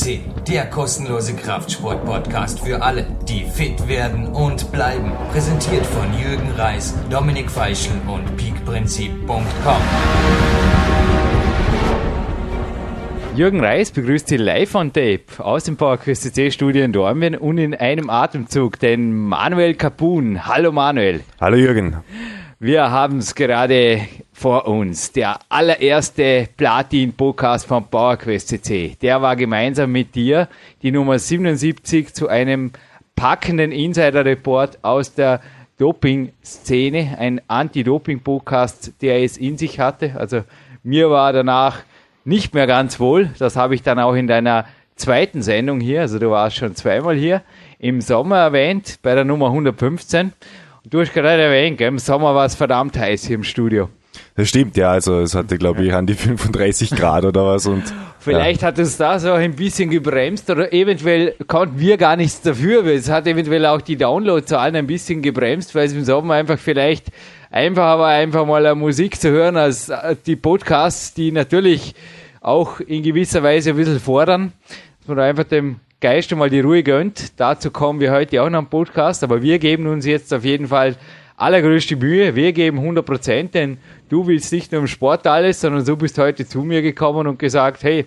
[0.00, 5.12] CC, der kostenlose Kraftsport-Podcast für alle, die fit werden und bleiben.
[5.30, 9.82] Präsentiert von Jürgen Reis, Dominik Feischl und peakprinzip.com.
[13.36, 17.58] Jürgen Reis begrüßt Sie live on Tape aus dem PowerQuest CC Studio in Dormien und
[17.58, 20.46] in einem Atemzug den Manuel Capun.
[20.46, 21.20] Hallo Manuel.
[21.40, 21.96] Hallo Jürgen.
[22.62, 24.02] Wir haben es gerade
[24.34, 25.12] vor uns.
[25.12, 28.98] Der allererste Platin-Podcast von PowerQuest CC.
[29.00, 30.46] Der war gemeinsam mit dir
[30.82, 32.72] die Nummer 77 zu einem
[33.16, 35.40] packenden Insider-Report aus der
[35.78, 37.16] Doping-Szene.
[37.18, 40.16] Ein Anti-Doping-Podcast, der es in sich hatte.
[40.18, 40.42] Also
[40.82, 41.78] mir war danach
[42.26, 43.30] nicht mehr ganz wohl.
[43.38, 44.66] Das habe ich dann auch in deiner
[44.96, 47.40] zweiten Sendung hier, also du warst schon zweimal hier,
[47.78, 50.34] im Sommer erwähnt, bei der Nummer 115.
[50.90, 53.88] Du hast gerade erwähnt, gell, im Sommer war es verdammt heiß hier im Studio.
[54.34, 57.84] Das stimmt, ja, also es hatte, glaube ich, an die 35 Grad oder was und.
[58.18, 58.68] Vielleicht ja.
[58.68, 62.96] hat es da so ein bisschen gebremst oder eventuell konnten wir gar nichts dafür, weil
[62.96, 67.06] es hat eventuell auch die Downloadzahlen ein bisschen gebremst, weil es im Sommer einfach vielleicht
[67.50, 71.94] einfacher war, einfach mal Musik zu hören als äh, die Podcasts, die natürlich
[72.40, 74.52] auch in gewisser Weise ein bisschen fordern,
[74.98, 77.38] dass man einfach dem Geist mal die Ruhe gönnt.
[77.38, 80.68] Dazu kommen wir heute auch noch im Podcast, aber wir geben uns jetzt auf jeden
[80.68, 80.96] Fall
[81.36, 82.34] allergrößte Mühe.
[82.34, 83.76] Wir geben 100 Prozent, denn
[84.08, 87.38] du willst nicht nur im Sport alles, sondern du bist heute zu mir gekommen und
[87.38, 88.06] gesagt, hey,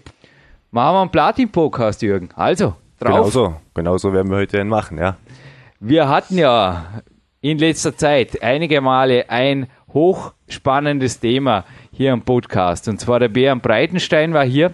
[0.71, 2.30] machen wir einen Platin-Podcast, Jürgen.
[2.36, 3.31] Also, drauf.
[3.31, 5.17] Genauso, genauso werden wir heute einen machen, ja.
[5.80, 7.03] Wir hatten ja
[7.41, 12.88] in letzter Zeit einige Male ein hochspannendes Thema hier im Podcast.
[12.88, 14.71] Und zwar der Bären Breitenstein war hier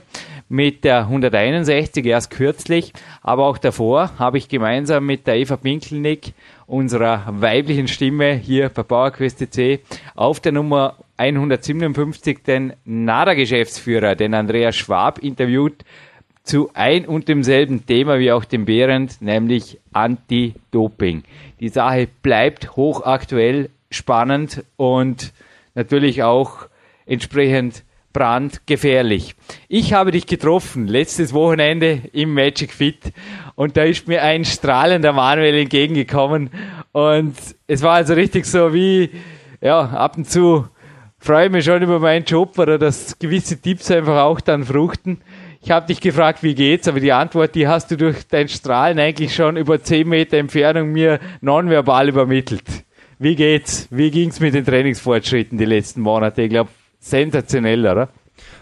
[0.50, 6.34] mit der 161 erst kürzlich, aber auch davor habe ich gemeinsam mit der Eva Pinkelnick,
[6.66, 9.80] unserer weiblichen Stimme hier bei PowerQuest C,
[10.16, 15.86] auf der Nummer 157 den NADA-Geschäftsführer, den Andreas Schwab, interviewt
[16.44, 21.24] zu ein und demselben Thema wie auch dem Behrendt, nämlich Anti-Doping.
[21.60, 25.32] Die Sache bleibt hochaktuell, spannend und
[25.76, 26.68] natürlich auch
[27.06, 27.84] entsprechend
[28.14, 29.36] brandgefährlich.
[29.68, 33.14] Ich habe dich getroffen letztes Wochenende im Magic Fit
[33.56, 36.50] und da ist mir ein strahlender Manuel entgegengekommen
[36.92, 37.36] und
[37.68, 39.12] es war also richtig so wie,
[39.62, 40.68] ja, ab und zu
[41.20, 45.22] freue ich mich schon über meinen Job oder dass gewisse Tipps einfach auch dann fruchten.
[45.62, 48.98] Ich habe dich gefragt, wie geht's, aber die Antwort, die hast du durch dein Strahlen
[48.98, 52.64] eigentlich schon über 10 Meter Entfernung mir nonverbal übermittelt.
[53.18, 53.88] Wie geht's?
[53.92, 56.44] Wie ging's mit den Trainingsfortschritten die letzten Monate?
[56.44, 58.10] Ich glaube, sensationell, oder?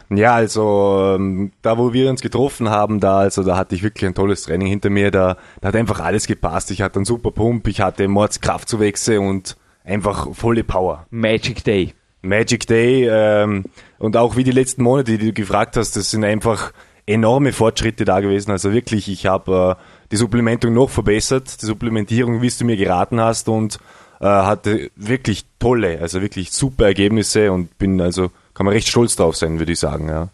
[0.09, 4.07] Ja, also ähm, da wo wir uns getroffen haben, da also da hatte ich wirklich
[4.07, 6.71] ein tolles Training hinter mir, da, da hat einfach alles gepasst.
[6.71, 11.05] Ich hatte einen super Pump, ich hatte Mordskraftzuwächse und einfach volle Power.
[11.09, 11.93] Magic Day.
[12.21, 13.65] Magic Day ähm,
[13.99, 16.71] und auch wie die letzten Monate, die du gefragt hast, das sind einfach
[17.05, 18.51] enorme Fortschritte da gewesen.
[18.51, 22.77] Also wirklich, ich habe äh, die Supplementung noch verbessert, die Supplementierung, wie es du mir
[22.77, 23.79] geraten hast und
[24.25, 29.35] hatte wirklich tolle, also wirklich super Ergebnisse und bin also, kann man recht stolz drauf
[29.35, 30.29] sein, würde ich sagen, ja.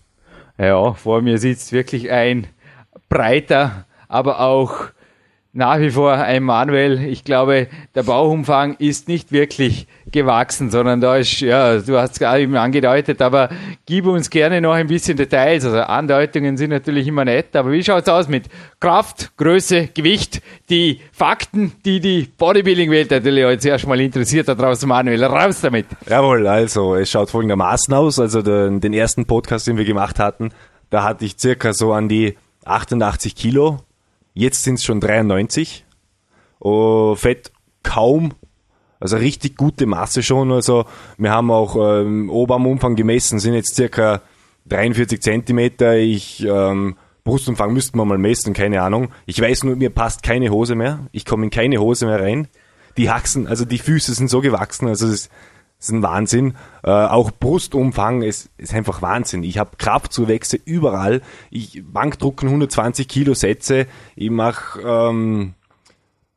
[0.57, 2.47] Ja, vor mir sitzt wirklich ein
[3.09, 4.85] breiter, aber auch
[5.56, 7.03] nach wie vor ein Manuel.
[7.06, 12.19] Ich glaube, der Bauchumfang ist nicht wirklich gewachsen, sondern da ist, ja, du hast es
[12.19, 13.50] gerade eben angedeutet, aber
[13.86, 15.63] gib uns gerne noch ein bisschen Details.
[15.63, 18.46] Also Andeutungen sind natürlich immer nett, aber wie schaut es aus mit
[18.80, 25.24] Kraft, Größe, Gewicht, die Fakten, die die Bodybuilding-Welt natürlich jetzt erstmal interessiert da draußen, Manuel,
[25.24, 25.86] raus damit.
[26.09, 30.50] Jawohl, also es schaut folgendermaßen aus, also den, den ersten Podcast, den wir gemacht hatten,
[30.90, 33.80] da hatte ich circa so an die 88 Kilo
[34.33, 35.85] Jetzt sind es schon 93.
[36.59, 37.51] Oh, Fett
[37.83, 38.33] kaum.
[38.99, 40.51] Also richtig gute Masse schon.
[40.51, 40.85] Also
[41.17, 44.21] wir haben auch ähm, Oberarmumfang gemessen, sind jetzt circa
[44.67, 45.97] 43 Zentimeter.
[45.97, 49.09] Ich ähm, Brustumfang müssten wir mal messen, keine Ahnung.
[49.25, 51.07] Ich weiß nur, mir passt keine Hose mehr.
[51.11, 52.47] Ich komme in keine Hose mehr rein.
[52.97, 55.29] Die Haxen, also die Füße sind so gewachsen, also das
[55.83, 56.56] ist ein Wahnsinn.
[56.83, 59.44] Äh, auch Brustumfang ist, ist einfach Wahnsinn.
[59.44, 61.21] Ich habe Kraftzuwächse überall.
[61.51, 63.88] Ich Bankdrucken 120 Kilo Sätze.
[64.15, 65.53] Ich mache ähm,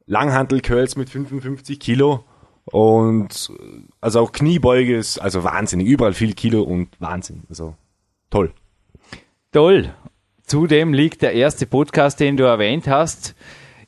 [0.06, 2.25] Langhantel-Curls mit 55 Kilo.
[2.64, 3.52] Und
[4.00, 5.81] also auch Kniebeuge ist also Wahnsinn.
[5.81, 7.44] Überall viel Kilo und Wahnsinn.
[7.49, 7.75] Also
[8.31, 8.52] toll.
[9.52, 9.94] Toll.
[10.42, 13.34] Zudem liegt der erste Podcast, den du erwähnt hast,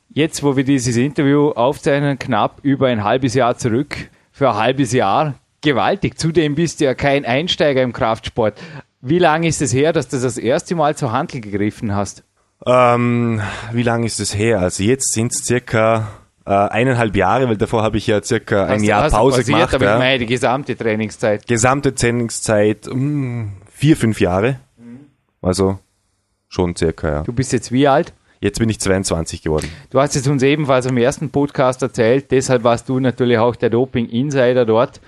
[0.09, 4.09] jetzt, wo wir dieses Interview aufzeichnen, knapp über ein halbes Jahr zurück.
[4.31, 6.17] Für ein halbes Jahr gewaltig.
[6.17, 8.59] Zudem bist du ja kein Einsteiger im Kraftsport.
[9.01, 12.23] Wie lange ist es her, dass du das erste Mal zur Handel gegriffen hast?
[12.65, 13.41] Ähm,
[13.71, 14.59] wie lange ist es her?
[14.59, 16.09] Also jetzt sind es circa
[16.45, 19.73] äh, eineinhalb Jahre, weil davor habe ich ja circa ein Hast- Jahr Pause pausiert, gemacht.
[19.75, 19.93] Aber ja.
[19.93, 21.47] ich meine die gesamte Trainingszeit.
[21.47, 24.59] Gesamte Trainingszeit mh, vier, fünf Jahre.
[24.77, 24.99] Mhm.
[25.41, 25.79] Also
[26.49, 27.21] Schon circa, ja.
[27.23, 28.11] Du bist jetzt wie alt?
[28.41, 29.69] Jetzt bin ich 22 geworden.
[29.91, 33.69] Du hast es uns ebenfalls am ersten Podcast erzählt, deshalb warst du natürlich auch der
[33.69, 34.99] Doping-Insider dort.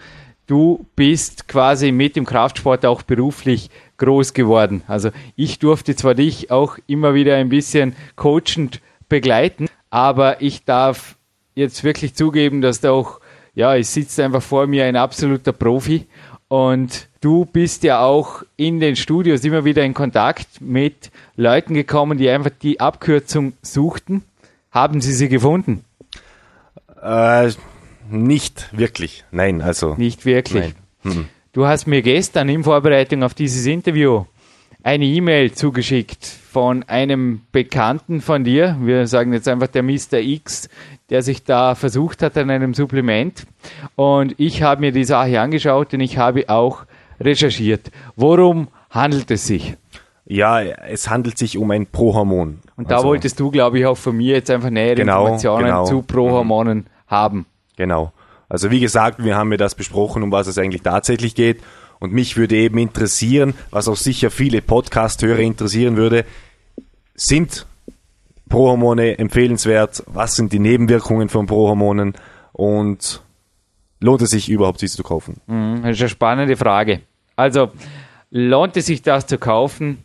[0.52, 4.84] Du bist quasi mit dem Kraftsport auch beruflich groß geworden.
[4.86, 11.16] Also ich durfte zwar dich auch immer wieder ein bisschen coachend begleiten, aber ich darf
[11.56, 13.22] jetzt wirklich zugeben, dass da auch,
[13.56, 16.06] ja, es sitzt einfach vor mir ein absoluter Profi
[16.50, 22.18] und du bist ja auch in den Studios immer wieder in Kontakt mit Leuten gekommen,
[22.18, 24.26] die einfach die Abkürzung suchten.
[24.70, 25.86] Haben sie sie gefunden?
[27.02, 27.52] Äh,
[28.12, 29.24] nicht wirklich.
[29.32, 29.96] Nein, also.
[29.96, 30.74] Nicht wirklich.
[31.04, 31.14] Nein.
[31.14, 31.28] Hm.
[31.54, 34.26] Du hast mir gestern in Vorbereitung auf dieses Interview
[34.84, 38.78] eine E-Mail zugeschickt von einem Bekannten von dir.
[38.82, 40.20] Wir sagen jetzt einfach der Mr.
[40.20, 40.70] X,
[41.10, 43.46] der sich da versucht hat an einem Supplement.
[43.96, 46.86] Und ich habe mir die Sache angeschaut und ich habe auch
[47.20, 47.92] recherchiert.
[48.16, 49.76] Worum handelt es sich?
[50.26, 52.60] Ja, es handelt sich um ein Prohormon.
[52.78, 55.66] Und da also, wolltest du, glaube ich, auch von mir jetzt einfach nähere genau, Informationen
[55.66, 55.86] genau.
[55.86, 56.86] zu Prohormonen mhm.
[57.08, 57.46] haben.
[57.82, 58.14] Genau.
[58.48, 61.64] Also wie gesagt, wir haben ja das besprochen, um was es eigentlich tatsächlich geht.
[62.00, 66.26] Und mich würde eben interessieren, was auch sicher viele Podcast-Hörer interessieren würde,
[67.16, 67.66] sind
[68.50, 70.04] Prohormone empfehlenswert?
[70.06, 72.14] Was sind die Nebenwirkungen von Prohormonen?
[72.52, 73.24] Und
[74.00, 75.42] lohnt es sich überhaupt, sie zu kaufen?
[75.48, 77.02] Mhm, das ist eine spannende Frage.
[77.36, 77.72] Also,
[78.30, 80.04] lohnt es sich, das zu kaufen?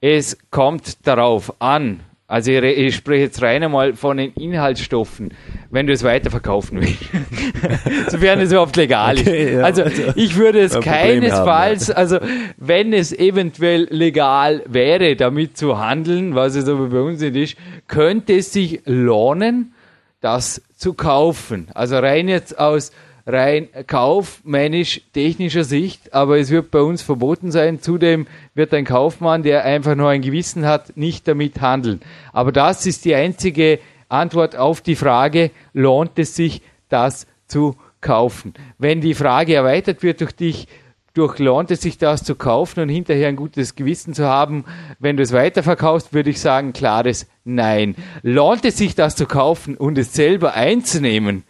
[0.00, 5.30] Es kommt darauf an, also ich, ich, spreche jetzt rein einmal von den Inhaltsstoffen,
[5.70, 7.00] wenn du es weiterverkaufen willst.
[8.10, 9.52] Sofern es überhaupt legal okay, ist.
[9.54, 12.18] Ja, also, also ich würde es keinesfalls, haben, also
[12.58, 17.56] wenn es eventuell legal wäre, damit zu handeln, was es aber bei uns nicht ist,
[17.88, 19.72] könnte es sich lohnen,
[20.20, 21.68] das zu kaufen.
[21.72, 22.92] Also rein jetzt aus
[23.28, 27.80] rein kaufmännisch-technischer Sicht, aber es wird bei uns verboten sein.
[27.80, 32.00] Zudem wird ein Kaufmann, der einfach nur ein Gewissen hat, nicht damit handeln.
[32.32, 33.78] Aber das ist die einzige
[34.08, 38.54] Antwort auf die Frage, lohnt es sich, das zu kaufen?
[38.78, 40.66] Wenn die Frage erweitert wird durch dich,
[41.12, 44.64] durch lohnt es sich das zu kaufen und hinterher ein gutes Gewissen zu haben,
[45.00, 47.96] wenn du es weiterverkaufst, würde ich sagen, klares Nein.
[48.22, 51.44] Lohnt es sich das zu kaufen und es selber einzunehmen?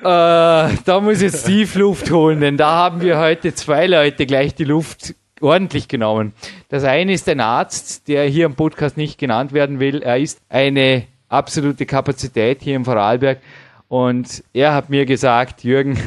[0.00, 4.24] Äh, da muss ich jetzt tief Luft holen, denn da haben wir heute zwei Leute
[4.24, 6.32] gleich die Luft ordentlich genommen.
[6.70, 10.02] Das eine ist ein Arzt, der hier im Podcast nicht genannt werden will.
[10.02, 13.40] Er ist eine absolute Kapazität hier im Vorarlberg
[13.88, 15.98] und er hat mir gesagt, Jürgen,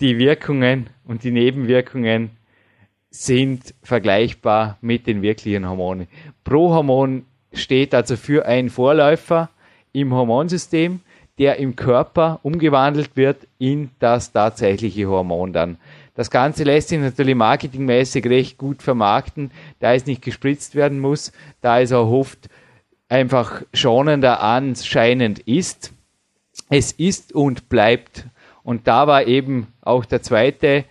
[0.00, 2.30] die Wirkungen und die Nebenwirkungen
[3.08, 6.08] sind vergleichbar mit den wirklichen Hormonen.
[6.42, 9.48] Prohormon steht also für einen Vorläufer
[9.92, 11.02] im Hormonsystem
[11.42, 15.76] der im Körper umgewandelt wird in das tatsächliche Hormon dann.
[16.14, 19.50] Das Ganze lässt sich natürlich marketingmäßig recht gut vermarkten,
[19.80, 22.48] da es nicht gespritzt werden muss, da es auch oft
[23.08, 25.92] einfach schonender anscheinend ist.
[26.70, 28.24] Es ist und bleibt.
[28.62, 30.84] Und da war eben auch der zweite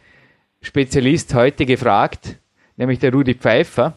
[0.62, 2.40] Spezialist heute gefragt,
[2.76, 3.94] nämlich der Rudi Pfeiffer,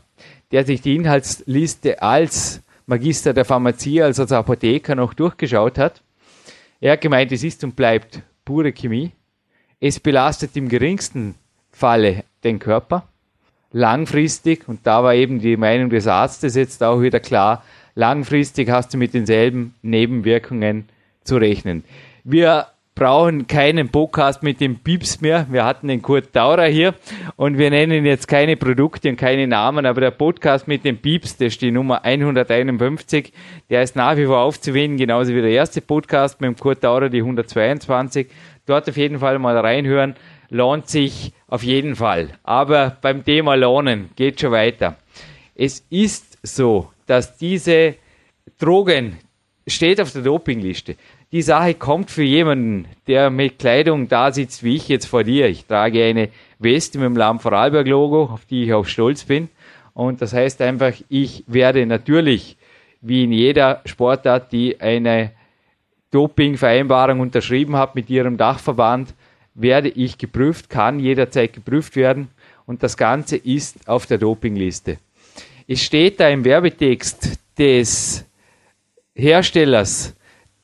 [0.52, 6.00] der sich die Inhaltsliste als Magister der Pharmazie, also als Apotheker noch durchgeschaut hat
[6.84, 9.12] er hat gemeint, es ist und bleibt pure Chemie.
[9.80, 11.34] Es belastet im geringsten
[11.70, 13.08] Falle den Körper.
[13.72, 18.92] Langfristig, und da war eben die Meinung des Arztes jetzt auch wieder klar, langfristig hast
[18.92, 20.86] du mit denselben Nebenwirkungen
[21.22, 21.84] zu rechnen.
[22.22, 25.46] Wir brauchen keinen Podcast mit dem Pieps mehr.
[25.50, 26.94] Wir hatten den Kurt Daurer hier
[27.34, 31.36] und wir nennen jetzt keine Produkte und keine Namen, aber der Podcast mit dem Pieps,
[31.36, 33.32] das ist die Nummer 151,
[33.68, 37.08] der ist nach wie vor aufzuwenden, genauso wie der erste Podcast mit dem Kurt Daurer,
[37.08, 38.28] die 122.
[38.64, 40.14] Dort auf jeden Fall mal reinhören,
[40.48, 42.28] lohnt sich auf jeden Fall.
[42.44, 44.96] Aber beim Thema Lohnen geht schon weiter.
[45.56, 47.96] Es ist so, dass diese
[48.58, 49.18] Drogen
[49.66, 50.96] steht auf der Dopingliste
[51.34, 55.48] die Sache kommt für jemanden, der mit Kleidung da sitzt wie ich jetzt vor dir.
[55.48, 56.28] Ich trage eine
[56.60, 59.48] Weste mit dem Lamm Vorarlberg Logo, auf die ich auch stolz bin.
[59.94, 62.56] Und das heißt einfach, ich werde natürlich,
[63.00, 65.32] wie in jeder Sportart, die eine
[66.12, 69.12] Dopingvereinbarung unterschrieben hat mit ihrem Dachverband,
[69.54, 72.28] werde ich geprüft, kann jederzeit geprüft werden.
[72.64, 74.98] Und das Ganze ist auf der Dopingliste.
[75.66, 78.24] Es steht da im Werbetext des
[79.16, 80.14] Herstellers,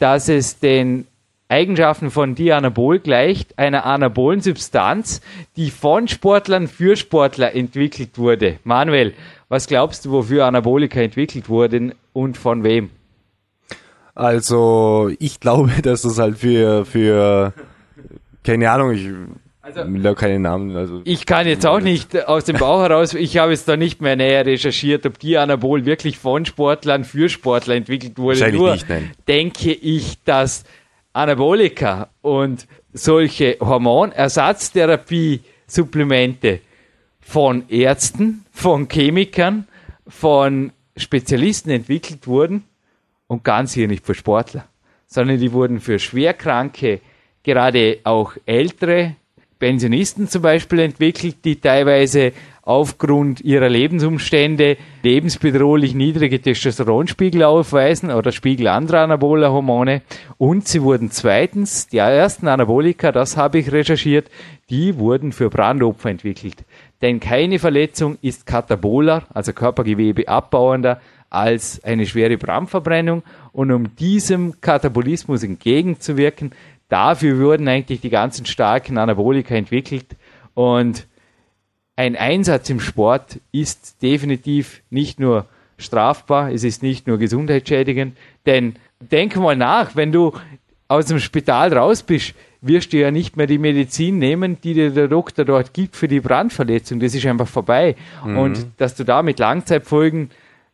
[0.01, 1.07] dass es den
[1.49, 5.21] Eigenschaften von Dianabol gleicht, einer anabolen Substanz,
[5.57, 8.59] die von Sportlern für Sportler entwickelt wurde.
[8.65, 9.15] Manuel,
[9.49, 12.91] was glaubst du, wofür Anabolika entwickelt wurden und von wem?
[14.15, 17.53] Also, ich glaube, dass das halt für, für
[18.45, 19.09] keine Ahnung, ich
[19.63, 20.75] Also, ich will keine Namen.
[20.75, 24.01] Also ich kann jetzt auch nicht aus dem Bauch heraus, ich habe jetzt da nicht
[24.01, 28.51] mehr näher recherchiert, ob die Anabol wirklich von Sportlern für Sportler entwickelt wurde.
[28.53, 29.11] Nur nicht, nein.
[29.29, 30.65] denke ich, dass
[31.13, 36.61] Anabolika und solche Hormonersatztherapie-Supplemente
[37.21, 39.69] von Ärzten, von Chemikern,
[40.09, 42.65] von Spezialisten entwickelt wurden
[43.27, 44.65] und ganz hier nicht für Sportler,
[45.07, 47.03] sondern die wurden für schwerkranke,
[47.43, 49.17] gerade auch ältere
[49.61, 58.69] Pensionisten zum Beispiel entwickelt, die teilweise aufgrund ihrer Lebensumstände lebensbedrohlich niedrige Testosteronspiegel aufweisen oder Spiegel
[58.69, 60.03] anderer anaboler Hormone.
[60.39, 64.31] Und sie wurden zweitens, die ersten Anabolika, das habe ich recherchiert,
[64.69, 66.65] die wurden für Brandopfer entwickelt.
[67.03, 73.23] Denn keine Verletzung ist kataboler, also Körpergewebe abbauender, als eine schwere Brandverbrennung.
[73.53, 76.53] Und um diesem Katabolismus entgegenzuwirken,
[76.91, 80.17] dafür wurden eigentlich die ganzen starken Anabolika entwickelt.
[80.55, 81.07] Und
[81.97, 85.47] ein Einsatz im Sport ist definitiv nicht nur
[85.79, 90.33] strafbar, es ist nicht nur gesundheitsschädigend, denn denk mal nach, wenn du
[90.89, 94.91] aus dem Spital raus bist, wirst du ja nicht mehr die Medizin nehmen, die dir
[94.91, 97.01] der Doktor dort gibt für die Brandverletzung.
[97.01, 97.97] Das ist einfach vorbei.
[98.25, 98.39] Mhm.
[98.39, 100.31] Und dass du da mit Langzeitfolgen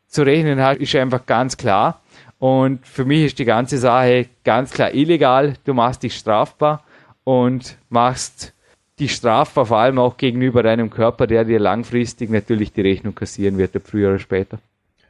[0.08, 2.00] zu rechnen hast, ist einfach ganz klar.
[2.38, 5.54] Und für mich ist die ganze Sache ganz klar illegal.
[5.64, 6.84] Du machst dich strafbar
[7.24, 8.52] und machst
[8.98, 13.58] die strafbar, vor allem auch gegenüber deinem Körper, der dir langfristig natürlich die Rechnung kassieren
[13.58, 14.58] wird, früher oder später.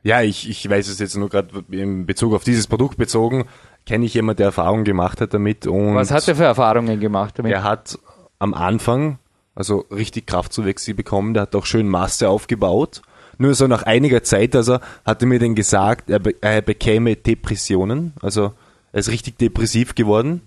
[0.03, 3.47] Ja, ich, ich weiß es jetzt nur gerade in Bezug auf dieses Produkt bezogen,
[3.87, 5.67] kenne ich jemanden, der Erfahrung gemacht hat damit.
[5.67, 7.53] Und Was hat er für Erfahrungen gemacht damit?
[7.53, 7.99] Er hat
[8.39, 9.19] am Anfang
[9.57, 13.03] also richtig Kraftzuwächse bekommen, der hat auch schön Masse aufgebaut.
[13.39, 17.17] Nur so nach einiger Zeit, also hat er mir dann gesagt, er, be er bekäme
[17.17, 18.53] Depressionen, also
[18.93, 20.41] er ist richtig depressiv geworden.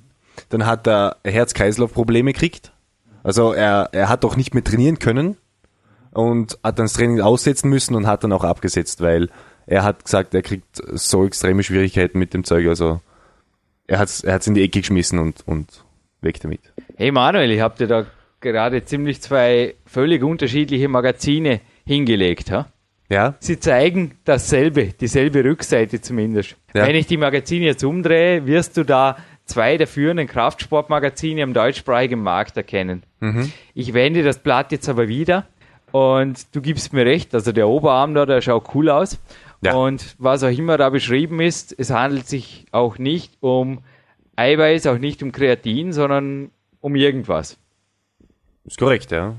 [0.50, 2.72] Dann hat er Herz-Kreislauf-Probleme gekriegt,
[3.24, 5.38] also er, er hat auch nicht mehr trainieren können
[6.12, 9.30] und hat dann das Training aussetzen müssen und hat dann auch abgesetzt, weil
[9.68, 12.68] er hat gesagt, er kriegt so extreme Schwierigkeiten mit dem Zeug.
[12.68, 13.02] Also
[13.88, 15.84] er hat es er in die Ecke geschmissen und, und
[16.22, 16.62] weg damit.
[16.98, 18.06] Hey Manuel, ich habe dir da
[18.40, 22.52] gerade ziemlich zwei völlig unterschiedliche Magazine hingelegt.
[22.52, 22.68] Ha?
[23.10, 23.36] Ja.
[23.40, 26.56] Sie zeigen dasselbe, dieselbe Rückseite zumindest.
[26.74, 26.88] Ja.
[26.88, 32.22] Wenn ich die Magazine jetzt umdrehe, wirst du da zwei der führenden Kraftsportmagazine im deutschsprachigen
[32.22, 33.04] Markt erkennen.
[33.20, 33.52] Mhm.
[33.74, 35.48] Ich wende das Blatt jetzt aber wieder
[35.92, 39.20] und du gibst mir recht, also der Oberarm da, der schaut cool aus.
[39.62, 39.74] Ja.
[39.74, 43.80] Und was auch immer da beschrieben ist, es handelt sich auch nicht um
[44.36, 47.58] Eiweiß, auch nicht um Kreatin, sondern um irgendwas.
[48.66, 49.34] Ist korrekt, ja.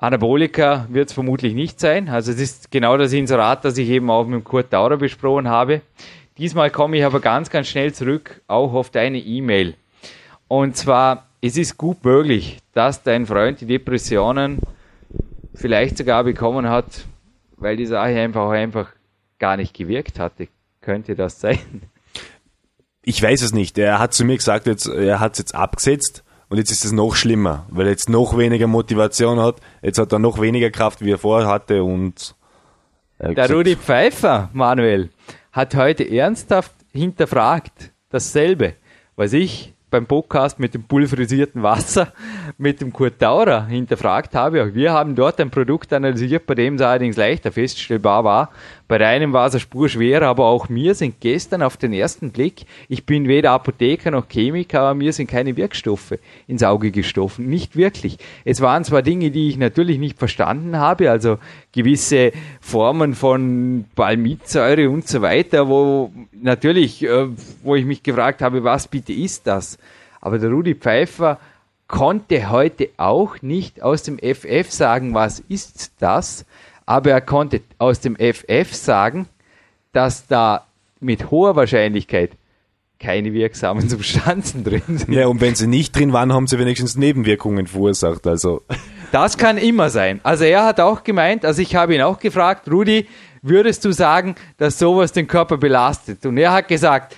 [0.00, 2.08] Anabolika wird es vermutlich nicht sein.
[2.08, 5.82] Also es ist genau das Inserat, das ich eben auch mit Kurt Daurer besprochen habe.
[6.38, 9.74] Diesmal komme ich aber ganz, ganz schnell zurück, auch auf deine E-Mail.
[10.46, 14.60] Und zwar, es ist gut möglich, dass dein Freund die Depressionen
[15.52, 17.04] vielleicht sogar bekommen hat,
[17.56, 18.92] weil die Sache einfach, einfach
[19.40, 20.46] gar nicht gewirkt hatte.
[20.80, 21.58] Könnte das sein?
[23.02, 23.76] Ich weiß es nicht.
[23.78, 26.92] Er hat zu mir gesagt, jetzt, er hat es jetzt abgesetzt und jetzt ist es
[26.92, 29.56] noch schlimmer, weil er jetzt noch weniger Motivation hat.
[29.82, 32.34] Jetzt hat er noch weniger Kraft, wie er vorher hatte und.
[33.20, 35.10] Der Rudi Pfeiffer, Manuel,
[35.52, 38.74] hat heute ernsthaft hinterfragt dasselbe,
[39.16, 42.12] was ich beim Podcast mit dem pulverisierten Wasser
[42.58, 44.62] mit dem Kurt Daurer hinterfragt habe.
[44.62, 48.50] Auch wir haben dort ein Produkt analysiert, bei dem es allerdings leichter feststellbar war.
[48.88, 52.32] Bei einem war es eine Spur schwerer, aber auch mir sind gestern auf den ersten
[52.32, 56.14] Blick, ich bin weder Apotheker noch Chemiker, aber mir sind keine Wirkstoffe
[56.46, 57.46] ins Auge gestochen.
[57.46, 58.16] Nicht wirklich.
[58.46, 61.36] Es waren zwar Dinge, die ich natürlich nicht verstanden habe, also
[61.72, 67.26] gewisse Formen von Palmitsäure und so weiter, wo natürlich, äh,
[67.62, 69.78] wo ich mich gefragt habe, was bitte ist das?
[70.22, 71.38] Aber der Rudi Pfeiffer
[71.88, 76.46] konnte heute auch nicht aus dem FF sagen, was ist das,
[76.88, 79.28] aber er konnte aus dem FF sagen,
[79.92, 80.64] dass da
[81.00, 82.30] mit hoher Wahrscheinlichkeit
[82.98, 85.12] keine wirksamen Substanzen drin sind.
[85.12, 88.26] Ja, und wenn sie nicht drin waren, haben sie wenigstens Nebenwirkungen verursacht.
[88.26, 88.62] Also.
[89.12, 90.20] Das kann immer sein.
[90.22, 93.06] Also er hat auch gemeint, also ich habe ihn auch gefragt, Rudi,
[93.42, 96.24] würdest du sagen, dass sowas den Körper belastet?
[96.24, 97.14] Und er hat gesagt,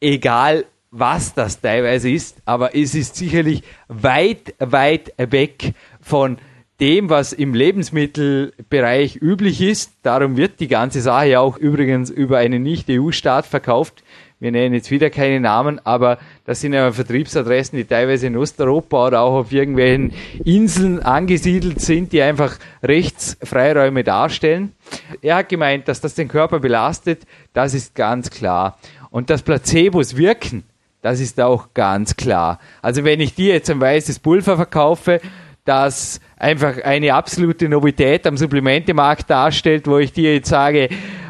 [0.00, 6.38] egal was das teilweise ist, aber es ist sicherlich weit, weit weg von
[6.82, 9.92] dem, was im Lebensmittelbereich üblich ist.
[10.02, 14.02] Darum wird die ganze Sache ja auch übrigens über einen Nicht-EU-Staat verkauft.
[14.40, 19.06] Wir nennen jetzt wieder keine Namen, aber das sind ja Vertriebsadressen, die teilweise in Osteuropa
[19.06, 20.12] oder auch auf irgendwelchen
[20.44, 24.72] Inseln angesiedelt sind, die einfach Rechtsfreiräume darstellen.
[25.20, 27.22] Er hat gemeint, dass das den Körper belastet,
[27.52, 28.76] das ist ganz klar.
[29.10, 30.64] Und dass Placebos wirken,
[31.00, 32.58] das ist auch ganz klar.
[32.80, 35.20] Also wenn ich dir jetzt ein weißes Pulver verkaufe,
[35.64, 40.88] das einfach eine absolute Novität am Supplementemarkt darstellt, wo ich dir jetzt sage,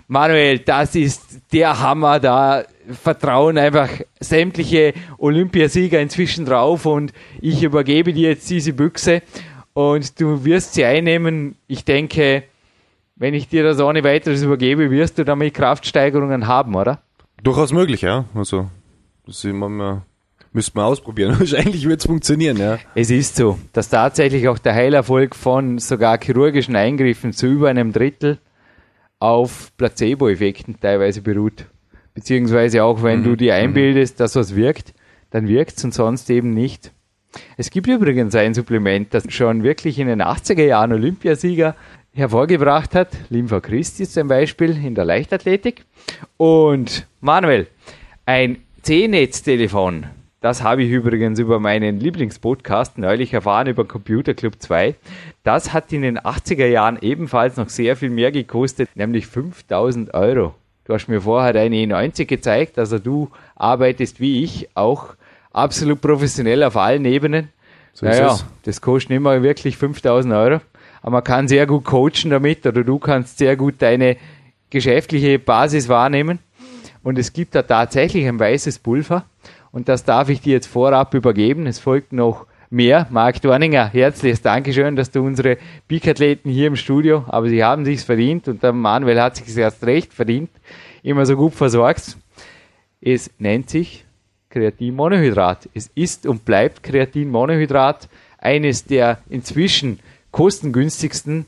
[0.08, 3.88] Manuel, das ist der Hammer, da vertrauen einfach
[4.20, 9.22] sämtliche Olympiasieger inzwischen drauf und ich übergebe dir jetzt diese Büchse
[9.72, 11.56] und du wirst sie einnehmen.
[11.66, 12.44] Ich denke,
[13.16, 17.00] wenn ich dir das ohne weiteres übergebe, wirst du damit Kraftsteigerungen haben, oder?
[17.42, 18.24] Durchaus möglich, ja.
[18.34, 18.68] Also,
[19.26, 20.02] das immer mal,
[20.52, 21.34] müsste man ausprobieren.
[21.38, 22.78] Wahrscheinlich wird es funktionieren, ja.
[22.94, 27.92] Es ist so, dass tatsächlich auch der Heilerfolg von sogar chirurgischen Eingriffen zu über einem
[27.92, 28.38] Drittel
[29.18, 31.66] auf Placebo-Effekten teilweise beruht.
[32.14, 33.24] Beziehungsweise auch wenn mhm.
[33.24, 34.92] du dir einbildest, dass was wirkt,
[35.30, 36.92] dann wirkt es und sonst eben nicht.
[37.56, 41.74] Es gibt übrigens ein Supplement, das schon wirklich in den 80er Jahren Olympiasieger
[42.12, 43.08] hervorgebracht hat.
[43.30, 45.84] Lympha Christi zum Beispiel in der Leichtathletik.
[46.36, 47.68] Und Manuel,
[48.26, 50.06] ein C-Netz-Telefon,
[50.42, 54.96] das habe ich übrigens über meinen Lieblingspodcast neulich erfahren, über Computer Club 2.
[55.44, 60.54] Das hat in den 80er Jahren ebenfalls noch sehr viel mehr gekostet, nämlich 5000 Euro.
[60.84, 65.14] Du hast mir vorher deine E90 gezeigt, also du arbeitest wie ich auch
[65.52, 67.50] absolut professionell auf allen Ebenen.
[67.92, 70.60] So naja, das kostet nicht mal wirklich 5000 Euro,
[71.02, 74.16] aber man kann sehr gut coachen damit oder du kannst sehr gut deine
[74.70, 76.40] geschäftliche Basis wahrnehmen.
[77.04, 79.24] Und es gibt da tatsächlich ein weißes Pulver
[79.72, 81.66] und das darf ich dir jetzt vorab übergeben.
[81.66, 83.06] Es folgt noch mehr.
[83.10, 88.04] Marc Dorninger, herzliches Dankeschön, dass du unsere Peak-Athleten hier im Studio, aber sie haben sich's
[88.04, 90.50] verdient und der Manuel hat sich erst recht verdient,
[91.02, 92.16] immer so gut versorgt.
[93.00, 94.04] Es nennt sich
[94.50, 95.68] Kreatinmonohydrat.
[95.74, 99.98] Es ist und bleibt Kreatinmonohydrat eines der inzwischen
[100.30, 101.46] kostengünstigsten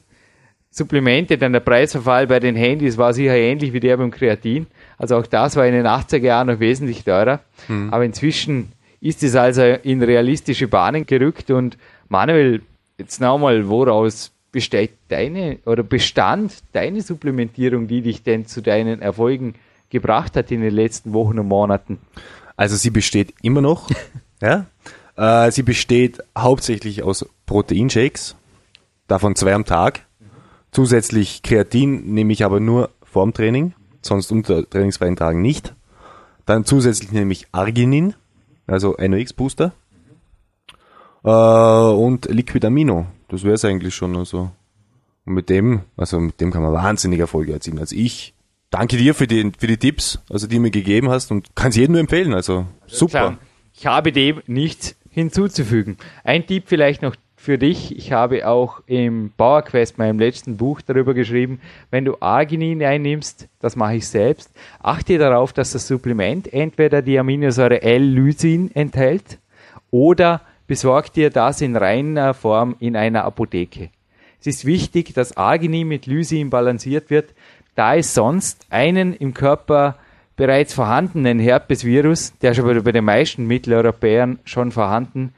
[0.77, 4.67] Supplemente, denn der Preisverfall bei den Handys war sicher ähnlich wie der beim Kreatin.
[4.99, 7.39] Also auch das war in den 80er Jahren noch wesentlich teurer.
[7.69, 7.95] Mhm.
[7.95, 11.79] Aber inzwischen ist es also in realistische Bahnen gerückt und
[12.09, 12.63] Manuel,
[12.99, 19.55] jetzt nochmal, woraus besteht deine oder bestand deine Supplementierung, die dich denn zu deinen Erfolgen
[19.91, 22.01] gebracht hat in den letzten Wochen und Monaten?
[22.57, 23.89] Also sie besteht immer noch.
[24.43, 24.67] ja.
[25.17, 28.35] Äh, sie besteht hauptsächlich aus Proteinshakes,
[29.07, 30.04] davon zwei am Tag.
[30.75, 35.73] Zusätzlich Kreatin nehme ich aber nur vorm Training, sonst unter trainingsfreien Tagen nicht.
[36.47, 38.15] Dann zusätzlich nehme ich Arginin,
[38.67, 39.73] also NOx-Booster.
[41.23, 44.17] Äh, und Liquid Amino, das wäre es eigentlich schon.
[44.17, 44.51] Also.
[45.25, 47.79] Und mit dem, also mit dem kann man wahnsinnige Erfolge erzielen.
[47.79, 48.35] Also ich
[48.71, 51.69] danke dir für die, für die Tipps, also die du mir gegeben hast und kann
[51.69, 52.35] es jedem nur empfehlen.
[52.35, 53.11] Also super.
[53.11, 53.39] Klar.
[53.73, 55.99] Ich habe dem nichts hinzuzufügen.
[56.25, 57.97] Ein Tipp vielleicht noch für dich.
[57.97, 63.77] Ich habe auch im PowerQuest, meinem letzten Buch, darüber geschrieben, wenn du Arginin einnimmst, das
[63.77, 64.51] mache ich selbst,
[64.83, 69.39] achte darauf, dass das Supplement entweder die Aminosäure L-Lysin enthält
[69.91, 73.91] oder besorg dir das in reiner Form in einer Apotheke.
[74.41, 77.35] Es ist wichtig, dass Arginin mit Lysin balanciert wird,
[77.75, 79.97] da es sonst einen im Körper
[80.37, 85.35] bereits vorhandenen Herpesvirus, der schon bei den meisten Mitteleuropäern schon vorhanden,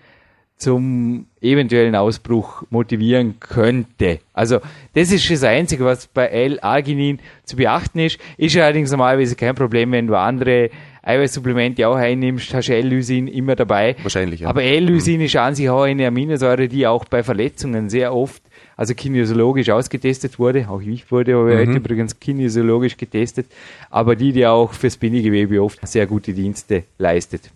[0.57, 4.21] zum eventuellen Ausbruch motivieren könnte.
[4.33, 4.61] Also
[4.95, 8.19] das ist das Einzige, was bei L-Arginin zu beachten ist.
[8.39, 10.71] Ist allerdings normalerweise kein Problem, wenn du andere
[11.03, 13.97] Eiweißsupplemente auch einnimmst, hast du L-Lysin immer dabei.
[14.03, 14.49] Wahrscheinlich, ja.
[14.49, 15.27] Aber L-Lysin mhm.
[15.27, 18.43] ist an sich auch eine Aminosäure, die auch bei Verletzungen sehr oft
[18.77, 20.69] also kinesiologisch ausgetestet wurde.
[20.69, 21.59] Auch ich wurde aber mhm.
[21.59, 23.47] heute übrigens kinesiologisch getestet,
[23.91, 27.51] aber die, die auch fürs Bindegewebe oft sehr gute Dienste leistet.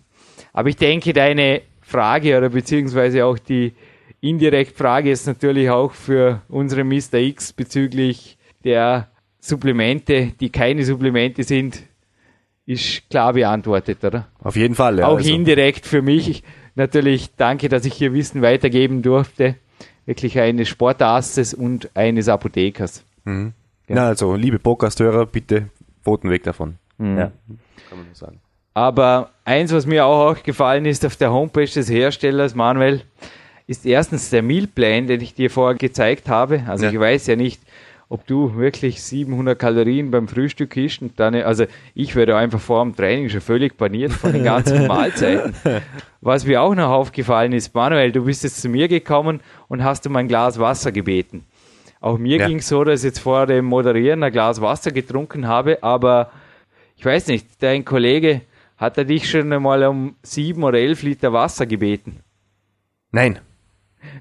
[0.53, 3.73] Aber ich denke, deine Frage oder beziehungsweise auch die
[4.21, 7.15] indirekt Frage ist natürlich auch für unsere Mr.
[7.15, 11.83] X bezüglich der Supplemente, die keine Supplemente sind,
[12.65, 14.27] ist klar beantwortet, oder?
[14.39, 15.07] Auf jeden Fall, ja.
[15.07, 15.33] Auch also.
[15.33, 16.43] indirekt für mich.
[16.75, 19.55] Natürlich danke, dass ich hier Wissen weitergeben durfte.
[20.05, 23.03] Wirklich eines Sportarztes und eines Apothekers.
[23.25, 23.53] Mhm.
[23.87, 23.95] Ja.
[23.95, 25.69] Na, also, liebe Podcast-Hörer, bitte
[26.03, 26.77] Pfoten weg davon.
[26.97, 27.17] Mhm.
[27.17, 27.31] Ja,
[27.89, 28.39] kann man nur sagen.
[28.73, 33.01] Aber eins, was mir auch aufgefallen ist auf der Homepage des Herstellers, Manuel,
[33.67, 36.63] ist erstens der Mealplan, den ich dir vorher gezeigt habe.
[36.67, 36.91] Also ja.
[36.91, 37.61] ich weiß ja nicht,
[38.11, 42.83] ob du wirklich 700 Kalorien beim Frühstück isst und dann, also ich werde einfach vor
[42.83, 45.53] dem Training schon völlig paniert von den ganzen Mahlzeiten.
[46.19, 50.05] Was mir auch noch aufgefallen ist, Manuel, du bist jetzt zu mir gekommen und hast
[50.07, 51.45] um ein Glas Wasser gebeten.
[52.01, 52.47] Auch mir ja.
[52.47, 56.31] ging es so, dass ich jetzt vor dem Moderieren ein Glas Wasser getrunken habe, aber
[56.97, 58.41] ich weiß nicht, dein Kollege
[58.81, 62.21] hat er dich schon einmal um sieben oder elf Liter Wasser gebeten?
[63.11, 63.37] Nein.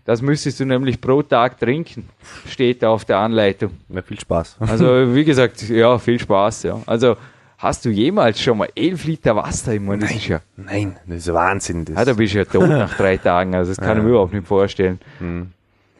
[0.05, 2.11] Das müsstest du nämlich pro Tag trinken,
[2.47, 3.71] steht da auf der Anleitung.
[3.89, 4.59] Ja, viel Spaß.
[4.61, 6.79] Also, wie gesagt, ja, viel Spaß, ja.
[6.85, 7.17] Also,
[7.57, 10.11] hast du jemals schon mal elf Liter Wasser im Monat?
[10.11, 11.87] Nein, das ja, nein, das ist Wahnsinn.
[11.87, 13.97] Das ja, da bist du ja tot nach drei Tagen, also das kann ja.
[13.97, 15.01] ich mir überhaupt nicht vorstellen.
[15.21, 15.53] Hm.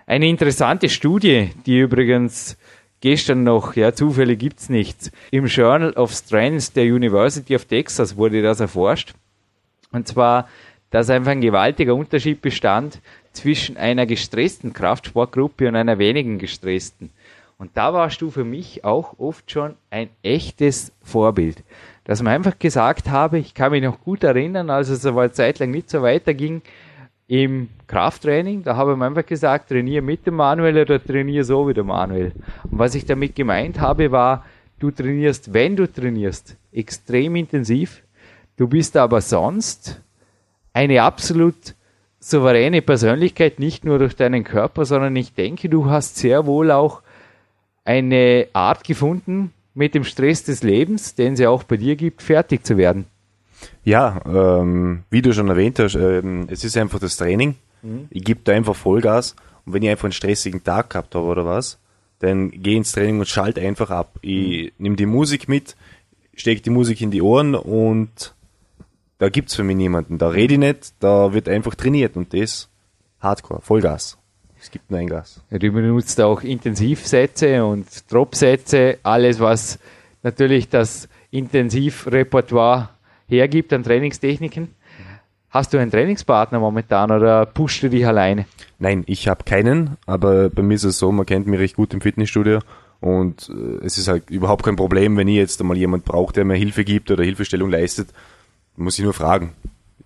[0.07, 2.59] Eine interessante Studie, die übrigens
[3.01, 5.11] gestern noch, ja, Zufälle gibt's nicht.
[5.31, 9.15] Im Journal of Strength der University of Texas wurde das erforscht.
[9.93, 10.49] Und zwar,
[10.91, 13.01] dass einfach ein gewaltiger Unterschied bestand
[13.33, 17.11] zwischen einer gestressten Kraftsportgruppe und einer wenigen gestressten.
[17.59, 21.63] Und da warst du für mich auch oft schon ein echtes Vorbild.
[22.05, 25.33] Dass man einfach gesagt habe, ich kann mich noch gut erinnern, als es aber eine
[25.33, 26.63] Zeit lang nicht so weiterging,
[27.31, 31.75] im Krafttraining, da habe ich einfach gesagt, trainiere mit dem Manuel oder trainiere so wie
[31.75, 32.33] der Manuel.
[32.65, 34.45] Und was ich damit gemeint habe, war,
[34.81, 38.03] du trainierst, wenn du trainierst, extrem intensiv,
[38.57, 40.01] du bist aber sonst
[40.73, 41.77] eine absolut
[42.19, 47.01] souveräne Persönlichkeit, nicht nur durch deinen Körper, sondern ich denke, du hast sehr wohl auch
[47.85, 52.23] eine Art gefunden, mit dem Stress des Lebens, den es ja auch bei dir gibt,
[52.23, 53.07] fertig zu werden.
[53.85, 57.57] Ja, ähm, wie du schon erwähnt hast, ähm, es ist einfach das Training.
[57.83, 58.09] Mhm.
[58.11, 61.45] Ich gebe da einfach Vollgas und wenn ich einfach einen stressigen Tag gehabt habe oder
[61.45, 61.79] was,
[62.19, 64.19] dann gehe ins Training und schalte einfach ab.
[64.23, 64.71] Ich mhm.
[64.79, 65.77] nehme die Musik mit,
[66.35, 68.35] stecke die Musik in die Ohren und
[69.19, 70.19] da gibt's für mich niemanden.
[70.19, 72.69] Da rede ich nicht, da wird einfach trainiert und das
[73.21, 74.17] Hardcore, Vollgas.
[74.61, 75.43] Es gibt nur ein Gas.
[75.51, 79.79] Ja, du benutzt auch Intensivsätze und Dropsätze, alles was
[80.23, 82.91] natürlich das Intensivrepertoire
[83.31, 84.69] hergibt an Trainingstechniken.
[85.51, 88.47] Hast du einen Trainingspartner momentan oder pushst du dich alleine?
[88.79, 91.93] Nein, ich habe keinen, aber bei mir ist es so, man kennt mich recht gut
[91.93, 92.61] im Fitnessstudio
[93.01, 96.45] und äh, es ist halt überhaupt kein Problem, wenn ich jetzt einmal jemand brauche, der
[96.45, 98.11] mir Hilfe gibt oder Hilfestellung leistet,
[98.77, 99.55] muss ich nur fragen.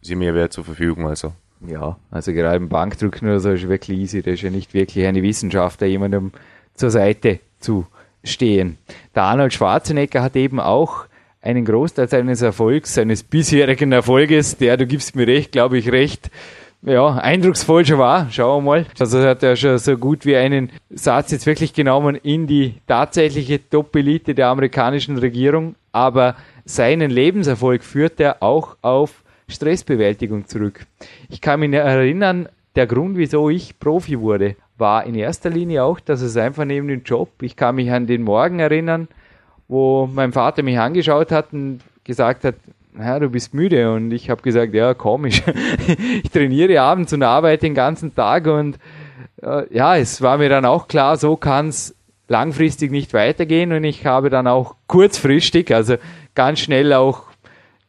[0.01, 1.33] Sie mir wer zur Verfügung, also.
[1.67, 4.23] Ja, also gerade im Bankdrücken oder so ist wirklich easy.
[4.23, 6.33] Das ist ja nicht wirklich eine Wissenschaft, da jemandem
[6.75, 7.87] zur Seite zu
[8.23, 8.79] stehen.
[9.15, 11.07] Der Arnold Schwarzenegger hat eben auch
[11.45, 16.31] einen Großteil seines Erfolgs, seines bisherigen Erfolges, der, du gibst mir recht, glaube ich, recht,
[16.83, 18.31] ja, eindrucksvoll schon war.
[18.31, 18.87] Schauen wir mal.
[18.99, 23.61] Also hat er schon so gut wie einen Satz jetzt wirklich genommen in die tatsächliche
[23.69, 25.75] Top-Elite der amerikanischen Regierung.
[25.93, 30.87] Aber seinen Lebenserfolg führt er auch auf Stressbewältigung zurück.
[31.29, 36.01] Ich kann mich erinnern, der Grund, wieso ich Profi wurde, war in erster Linie auch,
[36.01, 39.09] dass es einfach neben dem Job, ich kann mich an den Morgen erinnern,
[39.68, 42.57] wo mein Vater mich angeschaut hat und gesagt hat,
[42.98, 43.92] ja, du bist müde.
[43.92, 45.42] Und ich habe gesagt, ja, komisch.
[46.22, 48.46] ich trainiere abends und arbeite den ganzen Tag.
[48.46, 48.79] Und
[49.42, 51.94] äh, ja, es war mir dann auch klar, so kann es
[52.29, 53.72] langfristig nicht weitergehen.
[53.72, 55.96] Und ich habe dann auch kurzfristig, also
[56.35, 57.24] ganz schnell auch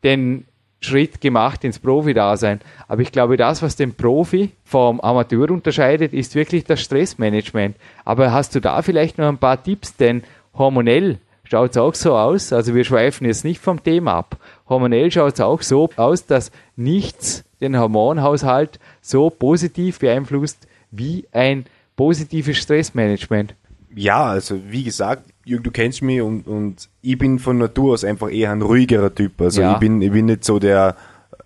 [0.03, 0.45] den
[0.81, 2.61] Schritt gemacht ins Profi-Dasein.
[2.87, 7.75] Aber ich glaube, das, was den Profi vom Amateur unterscheidet, ist wirklich das Stressmanagement.
[8.03, 9.95] Aber hast du da vielleicht noch ein paar Tipps?
[9.95, 14.37] Denn hormonell schaut es auch so aus, also wir schweifen jetzt nicht vom Thema ab.
[14.67, 21.65] Hormonell schaut es auch so aus, dass nichts den Hormonhaushalt so positiv beeinflusst wie ein
[21.95, 23.55] positives Stressmanagement.
[23.95, 28.03] Ja, also wie gesagt, Jürgen, du kennst mich und, und ich bin von Natur aus
[28.03, 29.39] einfach eher ein ruhigerer Typ.
[29.39, 29.73] Also ja.
[29.73, 30.95] ich bin ich bin nicht so der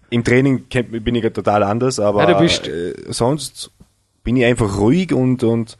[0.09, 3.71] im Training bin ich ja total anders, aber ja, äh, sonst
[4.23, 5.77] bin ich einfach ruhig und und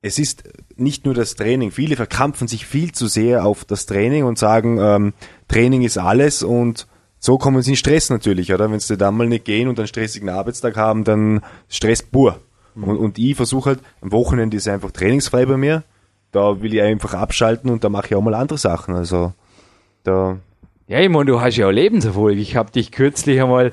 [0.00, 0.42] es ist
[0.76, 1.70] nicht nur das Training.
[1.70, 5.12] Viele verkrampfen sich viel zu sehr auf das Training und sagen, ähm,
[5.48, 6.86] Training ist alles und
[7.18, 8.70] so kommen sie in Stress natürlich, oder?
[8.70, 12.40] Wenn sie dann mal nicht gehen und einen stressigen Arbeitstag haben, dann Stress pur.
[12.74, 12.84] Mhm.
[12.84, 15.84] Und, und ich versuche halt, am Wochenende ist einfach trainingsfrei bei mir
[16.32, 18.94] da will ich einfach abschalten und da mache ich auch mal andere Sachen.
[18.94, 19.32] Also
[20.02, 20.38] da.
[20.88, 22.38] Ja, ich meine, du hast ja auch Lebenserfolg.
[22.38, 23.72] Ich habe dich kürzlich einmal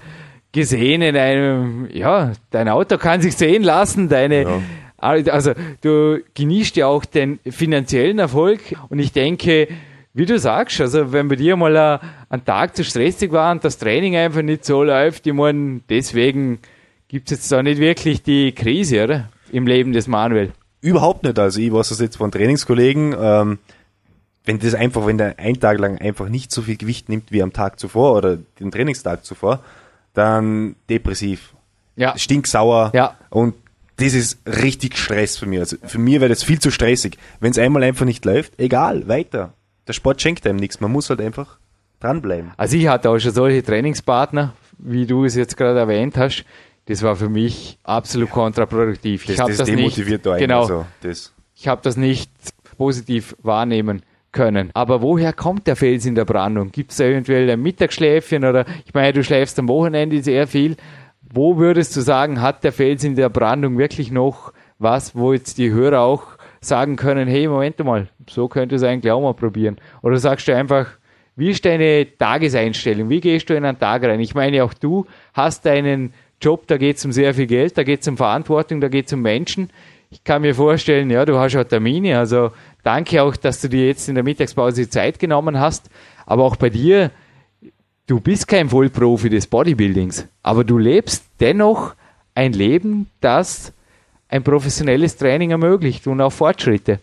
[0.52, 4.62] gesehen in einem, ja, dein Auto kann sich sehen lassen, deine, ja.
[5.02, 8.60] Also du genießt ja auch den finanziellen Erfolg
[8.90, 9.68] und ich denke,
[10.14, 13.78] wie du sagst, also wenn bei dir mal ein, Tag zu stressig war und das
[13.78, 16.60] Training einfach nicht so läuft, ich meine, deswegen
[17.08, 19.30] gibt es jetzt da nicht wirklich die Krise, oder?
[19.52, 20.52] Im Leben des Manuel.
[20.82, 21.38] Überhaupt nicht.
[21.40, 23.60] Also ich weiß das jetzt von Trainingskollegen, ähm,
[24.46, 27.44] wenn das einfach, wenn der ein Tag lang einfach nicht so viel Gewicht nimmt wie
[27.44, 29.60] am Tag zuvor oder den Trainingstag zuvor,
[30.14, 31.54] dann depressiv.
[31.96, 32.18] Ja.
[32.18, 32.92] Stinksauer.
[32.94, 33.16] Ja.
[33.30, 33.56] Und
[34.00, 35.60] das ist richtig Stress für mich.
[35.60, 37.18] Also für mich wäre das viel zu stressig.
[37.40, 39.54] Wenn es einmal einfach nicht läuft, egal, weiter.
[39.88, 40.80] Der Sport schenkt einem nichts.
[40.80, 41.58] Man muss halt einfach
[42.00, 42.52] dranbleiben.
[42.58, 46.46] Also ich hatte auch schon solche Trainingspartner, wie du es jetzt gerade erwähnt hast,
[46.86, 49.26] das war für mich absolut kontraproduktiv.
[49.26, 51.34] Das, ich habe das, das demotiviert nicht, genau, also, das.
[51.54, 52.32] Ich habe das nicht
[52.78, 54.72] positiv wahrnehmen können.
[54.74, 56.72] Aber woher kommt der Fels in der Brandung?
[56.72, 60.78] Gibt es eventuell ein Mittagsschläfchen oder ich meine, du schläfst am Wochenende sehr viel.
[61.32, 65.58] Wo würdest du sagen, hat der Fels in der Brandung wirklich noch was, wo jetzt
[65.58, 66.24] die Hörer auch
[66.62, 69.78] sagen können, hey, Moment mal, so könnte es eigentlich auch mal probieren.
[70.02, 70.88] Oder sagst du einfach,
[71.36, 73.10] wie ist deine Tageseinstellung?
[73.10, 74.20] Wie gehst du in einen Tag rein?
[74.20, 77.84] Ich meine, auch du hast deinen Job, da geht es um sehr viel Geld, da
[77.84, 79.70] geht es um Verantwortung, da geht es um Menschen.
[80.10, 82.52] Ich kann mir vorstellen, ja, du hast ja Termine, also
[82.84, 85.89] danke auch, dass du dir jetzt in der Mittagspause Zeit genommen hast.
[86.26, 87.12] Aber auch bei dir,
[88.10, 91.93] du bist kein Vollprofi des Bodybuildings, aber du lebst dennoch
[92.34, 93.72] ein Leben, das
[94.28, 97.00] ein professionelles Training ermöglicht und auch Fortschritte.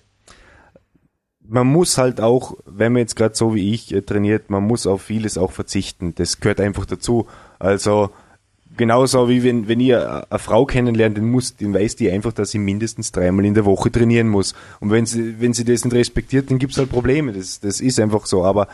[1.48, 4.84] Man muss halt auch, wenn man jetzt gerade so wie ich äh, trainiert, man muss
[4.84, 6.12] auf vieles auch verzichten.
[6.16, 7.28] Das gehört einfach dazu.
[7.60, 8.10] Also
[8.76, 12.50] genauso wie wenn, wenn ihr eine Frau kennenlernt, dann muss, dann weiß die einfach, dass
[12.50, 14.54] sie mindestens dreimal in der Woche trainieren muss.
[14.80, 17.32] Und wenn sie, wenn sie das nicht respektiert, dann gibt's halt Probleme.
[17.32, 18.44] Das, das ist einfach so.
[18.44, 18.66] Aber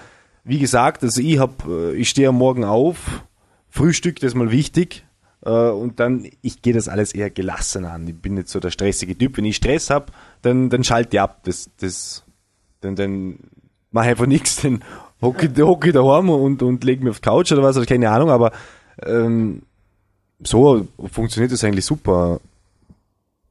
[0.45, 3.25] wie gesagt, also ich hab, äh, ich stehe Morgen auf,
[3.69, 5.05] Frühstück, das ist mal wichtig.
[5.45, 8.07] Äh, und dann, ich gehe das alles eher gelassen an.
[8.07, 9.37] Ich bin nicht so der stressige Typ.
[9.37, 11.41] Wenn ich Stress hab, dann, dann schalte ich ab.
[11.45, 12.25] Das, das,
[12.81, 13.39] dann, dann
[13.91, 14.57] mache ich einfach nichts.
[14.63, 14.85] Dann
[15.21, 17.87] hocke ich, hock ich daheim und, und lege mich auf die Couch oder was, oder
[17.87, 18.53] keine Ahnung, aber
[19.05, 19.63] ähm,
[20.43, 22.41] so funktioniert das eigentlich super.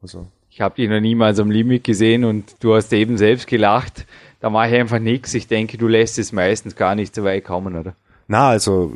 [0.01, 0.27] Also.
[0.49, 4.05] Ich habe dich noch niemals am Limit gesehen und du hast eben selbst gelacht.
[4.41, 5.33] Da mache ich einfach nichts.
[5.35, 7.95] Ich denke, du lässt es meistens gar nicht so weit kommen, oder?
[8.27, 8.95] Na, also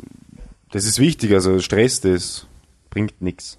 [0.72, 1.32] das ist wichtig.
[1.32, 2.46] Also Stress, das
[2.90, 3.58] bringt nichts.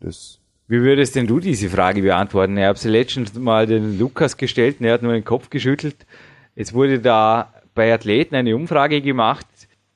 [0.00, 2.56] Das Wie würdest denn du diese Frage beantworten?
[2.56, 6.06] Ich habe sie letztens mal den Lukas gestellt und er hat nur den Kopf geschüttelt.
[6.54, 9.46] Es wurde da bei Athleten eine Umfrage gemacht.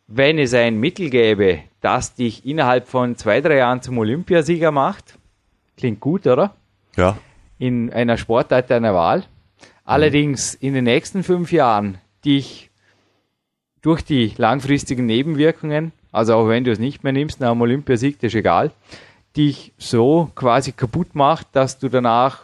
[0.07, 5.15] Wenn es ein Mittel gäbe, das dich innerhalb von zwei, drei Jahren zum Olympiasieger macht,
[5.79, 6.55] klingt gut, oder?
[6.97, 7.17] Ja.
[7.59, 9.25] In einer Sportart deiner Wahl.
[9.85, 12.71] Allerdings in den nächsten fünf Jahren dich
[13.83, 18.19] durch die langfristigen Nebenwirkungen, also auch wenn du es nicht mehr nimmst, nach dem Olympiasieg,
[18.21, 18.73] das ist egal,
[19.37, 22.43] dich so quasi kaputt macht, dass du danach,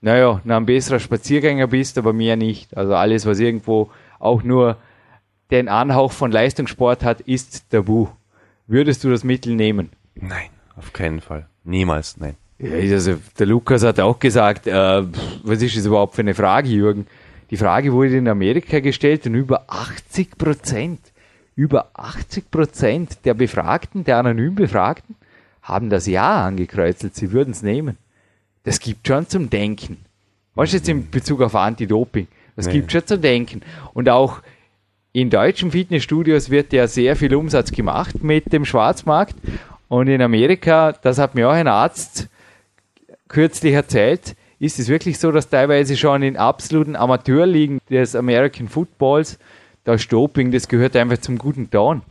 [0.00, 2.76] naja, ein besserer Spaziergänger bist, aber mehr nicht.
[2.76, 4.76] Also alles, was irgendwo auch nur
[5.50, 8.08] den Anhauch von Leistungssport hat, ist tabu.
[8.66, 9.90] Würdest du das Mittel nehmen?
[10.14, 11.48] Nein, auf keinen Fall.
[11.64, 12.36] Niemals, nein.
[12.58, 15.02] Ja, also der Lukas hat auch gesagt, äh,
[15.42, 17.06] was ist das überhaupt für eine Frage, Jürgen?
[17.50, 21.00] Die Frage wurde in Amerika gestellt und über 80 Prozent,
[21.56, 25.16] über 80 Prozent der Befragten, der anonym Befragten,
[25.62, 27.96] haben das Ja angekreuzelt, sie würden es nehmen.
[28.64, 29.98] Das gibt schon zum Denken.
[30.54, 32.28] Was jetzt in Bezug auf Anti-Doping?
[32.56, 32.72] Das Nee.
[32.74, 33.62] gibt schon zum Denken.
[33.92, 34.40] Und auch
[35.12, 39.34] in deutschen Fitnessstudios wird ja sehr viel Umsatz gemacht mit dem Schwarzmarkt.
[39.88, 42.28] Und in Amerika, das hat mir auch ein Arzt
[43.34, 49.40] kürzlich erzählt, ist es wirklich so, dass teilweise schon in absoluten Amateurligen des American Footballs
[49.82, 52.02] das Doping, das gehört einfach zum guten Ton.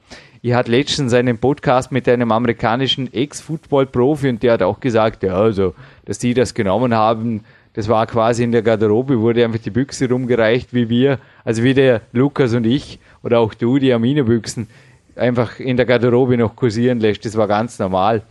[0.41, 5.35] Ich hatte letztens einen Podcast mit einem amerikanischen Ex-Football-Profi und der hat auch gesagt, ja,
[5.35, 9.69] also, dass die das genommen haben, das war quasi in der Garderobe, wurde einfach die
[9.69, 14.67] Büchse rumgereicht, wie wir, also wie der Lukas und ich oder auch du, die Aminobüchsen,
[15.15, 17.23] einfach in der Garderobe noch kursieren lässt.
[17.23, 18.23] Das war ganz normal.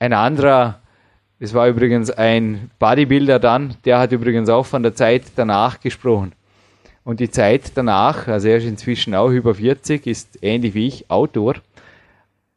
[0.00, 0.80] Ein anderer,
[1.40, 6.32] das war übrigens ein Bodybuilder dann, der hat übrigens auch von der Zeit danach gesprochen.
[7.04, 11.10] Und die Zeit danach, also er ist inzwischen auch über 40, ist ähnlich wie ich,
[11.10, 11.54] Autor.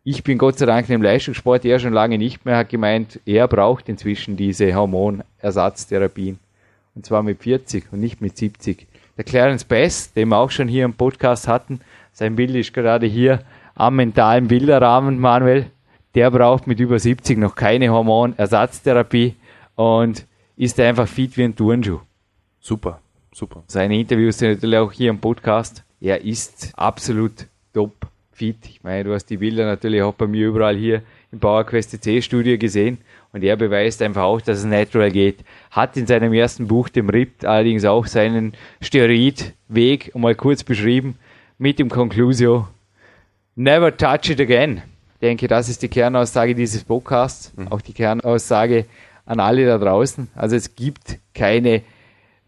[0.03, 3.47] Ich bin Gott sei Dank im Leistungssport, er schon lange nicht mehr, hat gemeint, er
[3.47, 6.39] braucht inzwischen diese Hormonersatztherapien.
[6.95, 8.87] Und zwar mit 40 und nicht mit 70.
[9.15, 11.79] Der Clarence Bass, den wir auch schon hier im Podcast hatten,
[12.11, 13.43] sein Bild ist gerade hier
[13.75, 15.67] am mentalen Bilderrahmen, Manuel.
[16.15, 19.35] Der braucht mit über 70 noch keine Hormonersatztherapie
[19.75, 20.25] und
[20.57, 21.99] ist einfach fit wie ein Turnschuh.
[22.59, 22.99] Super,
[23.33, 23.63] super.
[23.67, 25.83] Seine Interviews sind natürlich auch hier im Podcast.
[25.99, 27.93] Er ist absolut top
[28.33, 28.57] fit.
[28.65, 32.21] Ich meine, du hast die Bilder natürlich auch bei mir überall hier im PowerQuest C
[32.21, 32.97] Studio gesehen.
[33.33, 35.39] Und er beweist einfach auch, dass es natural geht.
[35.69, 41.15] Hat in seinem ersten Buch, dem RIP, allerdings auch seinen Steroidweg mal kurz beschrieben
[41.57, 42.67] mit dem Conclusio.
[43.55, 44.81] Never touch it again.
[45.21, 47.53] Ich denke, das ist die Kernaussage dieses Podcasts.
[47.69, 48.85] Auch die Kernaussage
[49.27, 50.29] an alle da draußen.
[50.33, 51.83] Also es gibt keine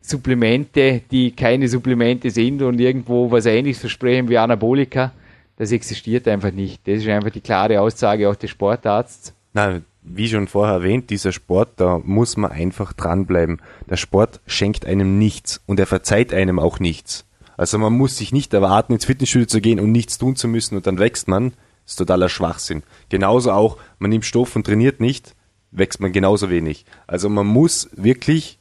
[0.02, 5.12] Supplemente, die keine Supplemente sind und irgendwo was ähnliches versprechen wie Anabolika,
[5.58, 6.82] das existiert einfach nicht.
[6.88, 9.36] Das ist einfach die klare Aussage auch des Sportarztes.
[9.54, 13.62] Na, wie schon vorher erwähnt, dieser Sport, da muss man einfach dranbleiben.
[13.88, 17.24] Der Sport schenkt einem nichts und er verzeiht einem auch nichts.
[17.56, 20.76] Also man muss sich nicht erwarten, ins Fitnessstudio zu gehen und nichts tun zu müssen
[20.76, 21.54] und dann wächst man.
[21.86, 22.84] Das ist totaler Schwachsinn.
[23.10, 25.36] Genauso auch, man nimmt Stoff und trainiert nicht,
[25.72, 26.86] wächst man genauso wenig.
[27.08, 28.60] Also man muss wirklich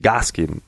[0.00, 0.62] Gas geben.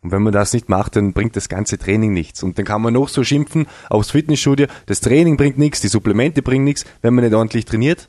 [0.00, 2.42] Und wenn man das nicht macht, dann bringt das ganze Training nichts.
[2.42, 6.42] Und dann kann man noch so schimpfen aufs Fitnessstudio, das Training bringt nichts, die Supplemente
[6.42, 6.84] bringen nichts.
[7.02, 8.08] Wenn man nicht ordentlich trainiert,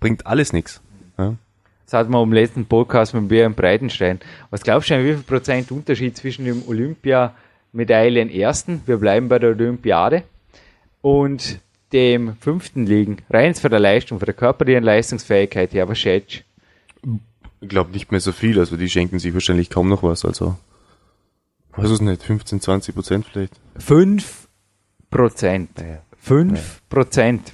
[0.00, 0.80] bringt alles nichts.
[1.18, 1.34] Ja?
[1.84, 4.20] Das hatten wir im letzten Podcast mit Björn Breitenstein.
[4.50, 9.50] Was glaubst du, wie viel Prozent Unterschied zwischen dem Olympiamedaillen ersten, wir bleiben bei der
[9.50, 10.24] Olympiade,
[11.00, 11.60] und
[11.92, 13.18] dem fünften liegen?
[13.30, 16.44] Rein von der Leistung, von der körperlichen Leistungsfähigkeit her, was schätzt?
[17.60, 20.56] Ich glaube nicht mehr so viel, also die schenken sich wahrscheinlich kaum noch was, also
[21.72, 23.54] weiß es nicht, 15, 20 Prozent vielleicht.
[23.78, 24.48] 5
[25.10, 25.70] Prozent.
[26.18, 27.52] 5 Prozent.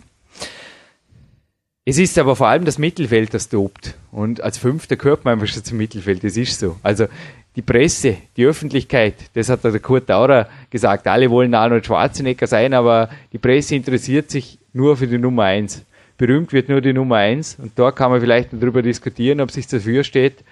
[1.87, 3.95] Es ist aber vor allem das Mittelfeld, das tobt.
[4.11, 6.25] Und als Fünfter gehört man einfach schon zum Mittelfeld.
[6.25, 6.79] Das ist so.
[6.83, 7.07] Also
[7.57, 12.75] die Presse, die Öffentlichkeit, das hat der Kurt Daurer gesagt, alle wollen Arnold Schwarzenegger sein,
[12.75, 15.85] aber die Presse interessiert sich nur für die Nummer eins.
[16.19, 19.67] Berühmt wird nur die Nummer eins und da kann man vielleicht darüber diskutieren, ob sich
[19.67, 20.45] dafür steht,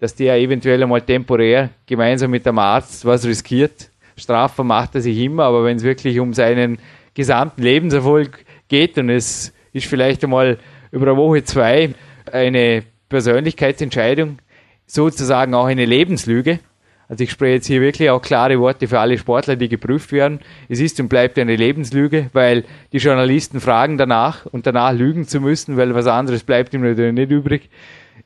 [0.00, 3.90] dass der eventuell einmal temporär gemeinsam mit dem Arzt was riskiert.
[4.16, 6.78] Strafbar macht er sich immer, aber wenn es wirklich um seinen
[7.14, 10.58] gesamten Lebenserfolg geht und es ist vielleicht einmal
[10.90, 11.94] über eine Woche zwei
[12.30, 14.38] eine Persönlichkeitsentscheidung,
[14.86, 16.60] sozusagen auch eine Lebenslüge.
[17.08, 20.40] Also ich spreche jetzt hier wirklich auch klare Worte für alle Sportler, die geprüft werden.
[20.68, 25.40] Es ist und bleibt eine Lebenslüge, weil die Journalisten fragen danach und danach lügen zu
[25.40, 27.68] müssen, weil was anderes bleibt ihm natürlich nicht übrig,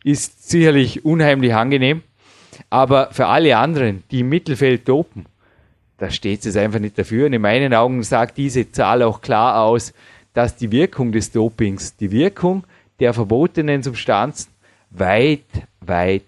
[0.04, 2.02] ist sicherlich unheimlich angenehm.
[2.70, 5.26] Aber für alle anderen, die im Mittelfeld topen,
[5.98, 7.26] da steht es einfach nicht dafür.
[7.26, 9.92] Und in meinen Augen sagt diese Zahl auch klar aus,
[10.32, 12.64] dass die Wirkung des Dopings, die Wirkung
[13.00, 14.50] der verbotenen Substanzen
[14.90, 15.44] weit,
[15.80, 16.24] weit,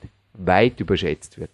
[0.46, 1.50] weit überschätzt wird.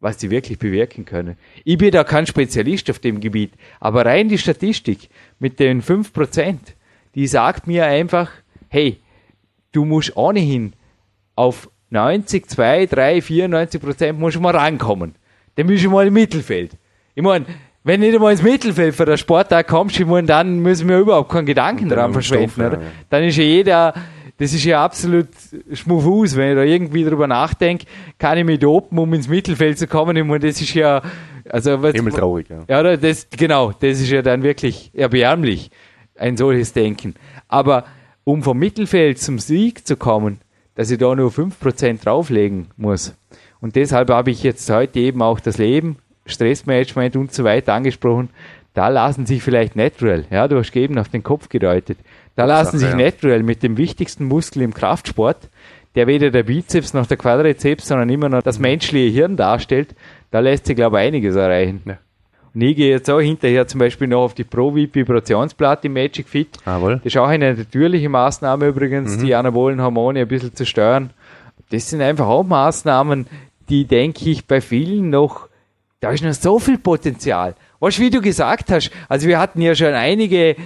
[0.00, 1.36] Was sie wirklich bewirken können.
[1.64, 6.58] Ich bin da kein Spezialist auf dem Gebiet, aber rein die Statistik mit den 5%,
[7.14, 8.30] die sagt mir einfach,
[8.68, 8.98] hey,
[9.72, 10.74] du musst ohnehin
[11.34, 15.14] auf 90, 2, 3, 94 Prozent musst du mal rankommen.
[15.54, 16.72] Dann bist du mal im Mittelfeld.
[17.14, 17.46] Ich meine,
[17.84, 20.98] wenn du nicht einmal ins Mittelfeld für den Sporttag kommst, ich meine, dann müssen wir
[20.98, 22.50] überhaupt keinen Gedanken dran verschwenden.
[22.50, 22.86] Stoff, ja, ja.
[23.08, 23.94] Dann ist ja jeder,
[24.38, 25.28] das ist ja absolut
[25.72, 27.86] schmuffus, wenn ich da irgendwie drüber nachdenke,
[28.18, 30.16] kann ich mich dopen, um ins Mittelfeld zu kommen.
[30.16, 31.02] Ich meine, das ist ja,
[31.48, 32.64] also was, Himmel traurig, ja.
[32.68, 35.70] Ja, das, genau, das ist ja dann wirklich erbärmlich,
[36.16, 37.14] ein solches Denken.
[37.48, 37.84] Aber
[38.24, 40.40] um vom Mittelfeld zum Sieg zu kommen,
[40.74, 43.14] dass ich da nur 5% drauflegen muss.
[43.60, 45.96] Und deshalb habe ich jetzt heute eben auch das Leben,
[46.26, 48.28] Stressmanagement und so weiter angesprochen.
[48.74, 51.98] Da lassen sich vielleicht natural, ja, du hast eben auf den Kopf gedeutet,
[52.36, 52.96] da lassen sich ja.
[52.96, 55.48] natural mit dem wichtigsten Muskel im Kraftsport,
[55.94, 59.94] der weder der Bizeps noch der Quadrizeps, sondern immer noch das menschliche Hirn darstellt,
[60.30, 61.80] da lässt sich, glaube ich, einiges erreichen.
[61.86, 61.98] Ja.
[62.54, 66.48] Und ich gehe jetzt auch hinterher zum Beispiel noch auf die Pro-Vibrationsplatte im Magic Fit.
[66.64, 66.96] Jawohl.
[66.96, 69.24] Das ist auch eine natürliche Maßnahme übrigens, mhm.
[69.24, 71.10] die anabolen Hormone ein bisschen zu steuern.
[71.70, 73.26] Das sind einfach auch Maßnahmen,
[73.68, 75.48] die, denke ich, bei vielen noch,
[76.00, 77.54] da ist noch so viel Potenzial.
[77.80, 80.56] Weißt du, wie du gesagt hast, also wir hatten ja schon einige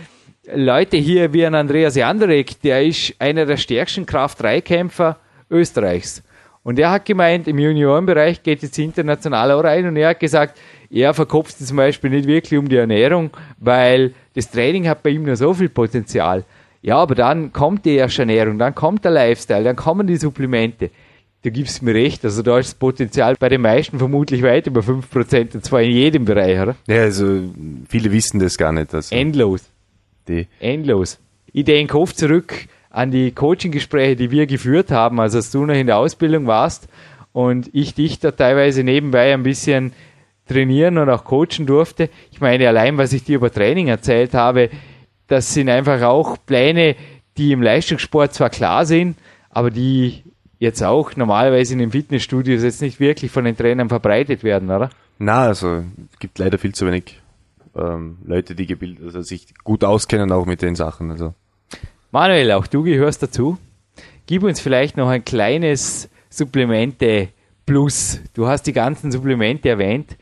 [0.46, 5.18] Leute hier wie ein Andreas Jandrek, der ist einer der stärksten Kraft-3-Kämpfer
[5.50, 6.22] Österreichs.
[6.62, 10.59] Und er hat gemeint, im Juniorenbereich geht jetzt international auch rein und er hat gesagt,
[10.90, 15.24] er verkopft zum Beispiel nicht wirklich um die Ernährung, weil das Training hat bei ihm
[15.24, 16.44] noch so viel Potenzial.
[16.83, 20.90] Ja, aber dann kommt die erste Ernährung, dann kommt der Lifestyle, dann kommen die Supplemente.
[21.42, 24.81] Du gibst mir recht, also da ist das Potenzial bei den meisten vermutlich weit über
[24.81, 26.76] 5%, und zwar in jedem Bereich, oder?
[26.87, 27.42] Ja, also
[27.88, 28.94] viele wissen das gar nicht.
[28.94, 29.14] Also.
[29.14, 29.70] Endlos.
[30.31, 30.47] Die.
[30.61, 31.19] Endlos.
[31.53, 35.75] Ich denke oft zurück an die Coaching-Gespräche, die wir geführt haben, also als du noch
[35.75, 36.88] in der Ausbildung warst
[37.33, 39.93] und ich dich da teilweise nebenbei ein bisschen
[40.49, 42.11] trainieren und auch coachen durfte.
[42.33, 44.71] Ich meine, allein was ich dir über Training erzählt habe,
[45.29, 46.97] das sind einfach auch Pläne,
[47.37, 49.16] die im Leistungssport zwar klar sind,
[49.51, 50.25] aber die
[50.59, 54.90] jetzt auch normalerweise in den Fitnessstudios jetzt nicht wirklich von den Trainern verbreitet werden, oder?
[55.19, 57.20] Na, also es gibt leider viel zu wenig
[57.81, 61.11] ähm, Leute, die gebildet, also sich gut auskennen auch mit den Sachen.
[61.11, 61.35] Also.
[62.11, 63.59] Manuel, auch du gehörst dazu.
[64.27, 67.29] Gib uns vielleicht noch ein kleines Supplemente
[67.66, 68.21] Plus.
[68.35, 70.16] Du hast die ganzen Supplemente erwähnt.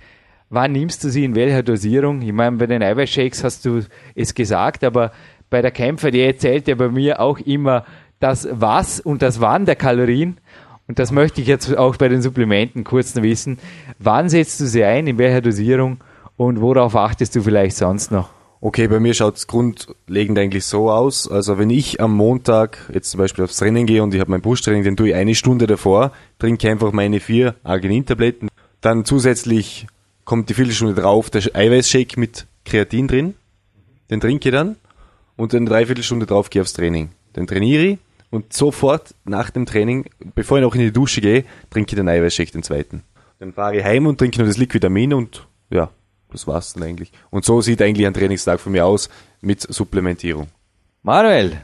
[0.51, 2.23] Wann nimmst du sie in welcher Dosierung?
[2.23, 3.83] Ich meine, bei den Eiweißshakes hast du
[4.15, 5.13] es gesagt, aber
[5.51, 7.85] bei der Kämpfer, die erzählt ja bei mir auch immer
[8.21, 10.39] das Was und das Wann der Kalorien.
[10.87, 13.59] Und das möchte ich jetzt auch bei den Supplementen kurz noch wissen.
[13.99, 15.99] Wann setzt du sie ein, in welcher Dosierung
[16.39, 18.31] und worauf achtest du vielleicht sonst noch?
[18.61, 21.31] Okay, bei mir schaut es grundlegend eigentlich so aus.
[21.31, 24.41] Also wenn ich am Montag jetzt zum Beispiel aufs Training gehe und ich habe mein
[24.41, 28.49] Brusttraining, dann tue ich eine Stunde davor, trinke einfach meine vier Arginin-Tabletten.
[28.81, 29.87] Dann zusätzlich
[30.25, 33.35] kommt die Viertelstunde drauf der Eiweißshake mit Kreatin drin.
[34.11, 34.77] Den trinke ich dann
[35.37, 37.11] und dann Dreiviertelstunde drauf gehe aufs Training.
[37.35, 37.99] Dann trainiere ich
[38.31, 42.09] und sofort nach dem Training, bevor ich noch in die Dusche gehe, trinke ich den
[42.09, 43.03] Eiweißshake, den zweiten.
[43.39, 45.91] Dann fahre ich heim und trinke nur das Liquitamin und ja,
[46.31, 47.13] das war's dann eigentlich.
[47.31, 49.09] Und so sieht eigentlich ein Trainingstag von mir aus
[49.41, 50.49] mit Supplementierung.
[51.03, 51.63] Manuel,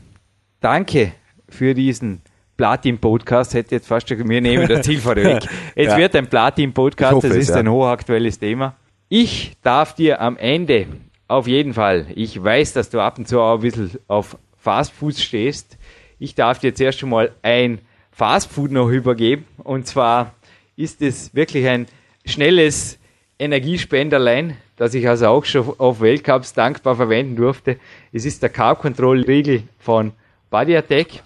[0.60, 1.12] danke
[1.48, 2.22] für diesen
[2.56, 5.42] Platin-Podcast hätte jetzt fast schon, wir nehmen das Ziel vorweg.
[5.74, 5.96] Es ja.
[5.96, 7.56] wird ein Platin-Podcast, das ist ja.
[7.56, 8.76] ein hochaktuelles Thema.
[9.08, 10.86] Ich darf dir am Ende
[11.26, 15.16] auf jeden Fall, ich weiß, dass du ab und zu auch ein bisschen auf Fastfood
[15.16, 15.78] stehst,
[16.18, 17.80] ich darf dir zuerst schon mal ein
[18.12, 19.44] Fastfood noch übergeben.
[19.58, 20.34] Und zwar
[20.76, 21.86] ist es wirklich ein
[22.24, 22.98] schnelles
[23.38, 27.78] Energiespenderlein, das ich also auch schon auf Weltcups dankbar verwenden durfte.
[28.12, 30.12] Es ist der Carb Control Riegel von
[30.50, 31.22] Body Attack.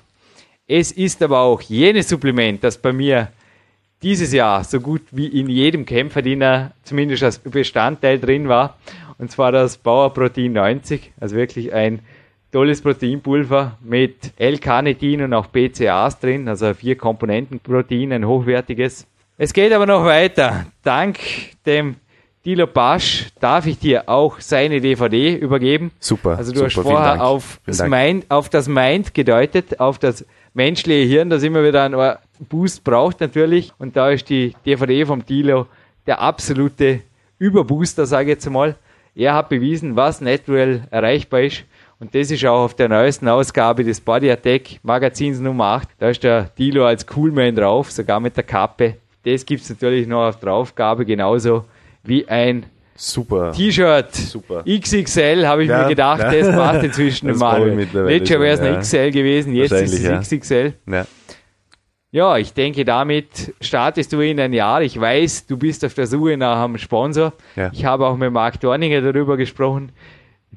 [0.66, 3.28] Es ist aber auch jenes Supplement, das bei mir
[4.02, 8.78] dieses Jahr so gut wie in jedem Kämpferdiener zumindest als Bestandteil drin war.
[9.18, 12.00] Und zwar das Bauer Protein 90, also wirklich ein
[12.52, 19.06] tolles Proteinpulver mit L-Carnitin und auch BCAAs drin, also vier Komponenten Protein, ein hochwertiges.
[19.40, 20.66] Es geht aber noch weiter.
[20.82, 21.20] Dank
[21.64, 21.94] dem
[22.44, 25.92] Dilo Pasch darf ich dir auch seine DVD übergeben.
[26.00, 26.36] Super.
[26.36, 31.06] Also du super, hast vorher auf das, Mind, auf das Mind gedeutet, auf das menschliche
[31.08, 32.16] Hirn, das immer wieder einen
[32.48, 33.72] Boost braucht natürlich.
[33.78, 35.68] Und da ist die DVD vom Dilo
[36.08, 37.02] der absolute
[37.38, 38.74] Überbooster, sage ich jetzt mal.
[39.14, 41.62] Er hat bewiesen, was natural erreichbar ist.
[42.00, 45.90] Und das ist auch auf der neuesten Ausgabe des Body Attack Magazins Nummer 8.
[46.00, 48.96] Da ist der Dilo als Coolman drauf, sogar mit der Kappe.
[49.32, 51.64] Das gibt es natürlich noch auf der Aufgabe, genauso
[52.02, 52.64] wie ein
[53.00, 53.52] Super.
[53.52, 54.12] T-Shirt.
[54.14, 54.64] Super.
[54.64, 56.32] XXL habe ich Ja, mir gedacht, ja.
[56.32, 57.62] das passt inzwischen Das mal.
[57.68, 58.76] Letztes Jahr wäre es ja.
[59.06, 60.72] XL gewesen, jetzt ist es XXL.
[62.10, 62.36] Ja.
[62.38, 64.82] Ich denke, damit startest du in ein Jahr.
[64.82, 67.34] Ich weiß, du bist auf der Suche nach einem Sponsor.
[67.72, 69.92] Ich habe auch mit Marc Dorninger darüber gesprochen.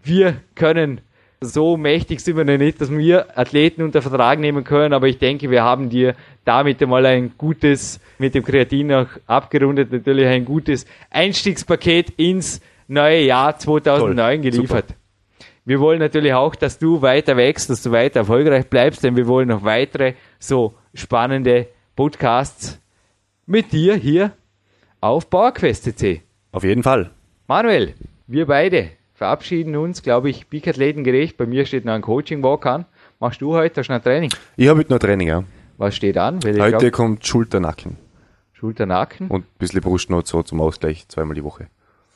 [0.03, 1.01] Wir können
[1.41, 5.17] so mächtig sind wir noch nicht, dass wir Athleten unter Vertrag nehmen können, aber ich
[5.17, 6.15] denke, wir haben dir
[6.45, 13.23] damit einmal ein gutes, mit dem Kreatin noch abgerundet, natürlich ein gutes Einstiegspaket ins neue
[13.23, 14.85] Jahr 2009 Toll, geliefert.
[15.65, 19.27] Wir wollen natürlich auch, dass du weiter wächst, dass du weiter erfolgreich bleibst, denn wir
[19.27, 22.79] wollen noch weitere so spannende Podcasts
[23.47, 24.31] mit dir hier
[24.99, 26.21] auf PowerQuest.cc.
[26.51, 27.09] Auf jeden Fall.
[27.47, 27.95] Manuel,
[28.27, 31.37] wir beide verabschieden uns, glaube ich, Big-Athletengerecht.
[31.37, 32.85] Bei mir steht noch ein Coaching-Walk an.
[33.19, 33.79] Machst du heute?
[33.79, 34.31] Hast du noch ein Training?
[34.57, 35.43] Ich habe heute noch Training, ja.
[35.77, 36.43] Was steht an?
[36.43, 37.97] Weil Heute glaub, kommt Schulter, Nacken
[38.53, 41.67] Schulter, Nacken, und ein bisschen Brust noch so zum Ausgleich, zweimal die Woche.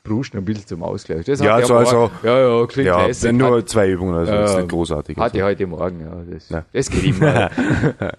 [0.03, 1.25] Brust noch ein bisschen zum Ausgleich.
[1.25, 3.21] Das Ja, hat also- ja, ja, klingt Ja, lässig.
[3.21, 5.15] sind nur Hat- zwei Übungen, also jetzt Ja, nicht großartig.
[5.17, 5.45] Hatte also.
[5.45, 6.33] heute Morgen, ja.
[6.33, 6.65] Das, Ja.
[6.73, 7.51] das geht immer.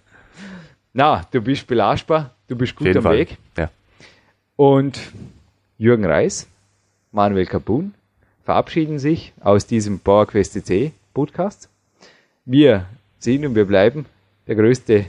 [0.92, 3.18] Na, du bist belastbar, du bist gut am Fall.
[3.18, 3.36] Weg.
[3.56, 3.68] Ja.
[4.54, 5.00] Und
[5.76, 6.46] Jürgen Reis,
[7.10, 7.94] Manuel Kapun
[8.46, 11.68] verabschieden sich aus diesem PowerQuest CC Podcast.
[12.44, 12.86] Wir
[13.18, 14.06] sind und wir bleiben
[14.46, 15.04] der größte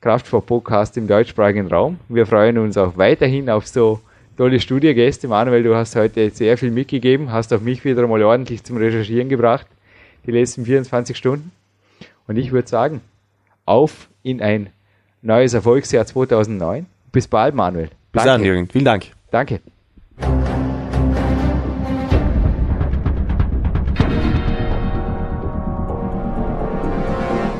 [0.00, 2.00] Kraftsport-Podcast im deutschsprachigen Raum.
[2.08, 4.00] Wir freuen uns auch weiterhin auf so
[4.36, 5.28] tolle Studiogäste.
[5.28, 9.28] Manuel, du hast heute sehr viel mitgegeben, hast auch mich wieder mal ordentlich zum Recherchieren
[9.28, 9.68] gebracht,
[10.26, 11.52] die letzten 24 Stunden.
[12.26, 13.02] Und ich würde sagen,
[13.66, 14.70] auf in ein
[15.22, 16.86] neues Erfolgsjahr 2009.
[17.12, 17.90] Bis bald, Manuel.
[18.10, 18.68] Bis dann, Jürgen.
[18.68, 19.06] Vielen Dank.
[19.30, 19.60] Danke.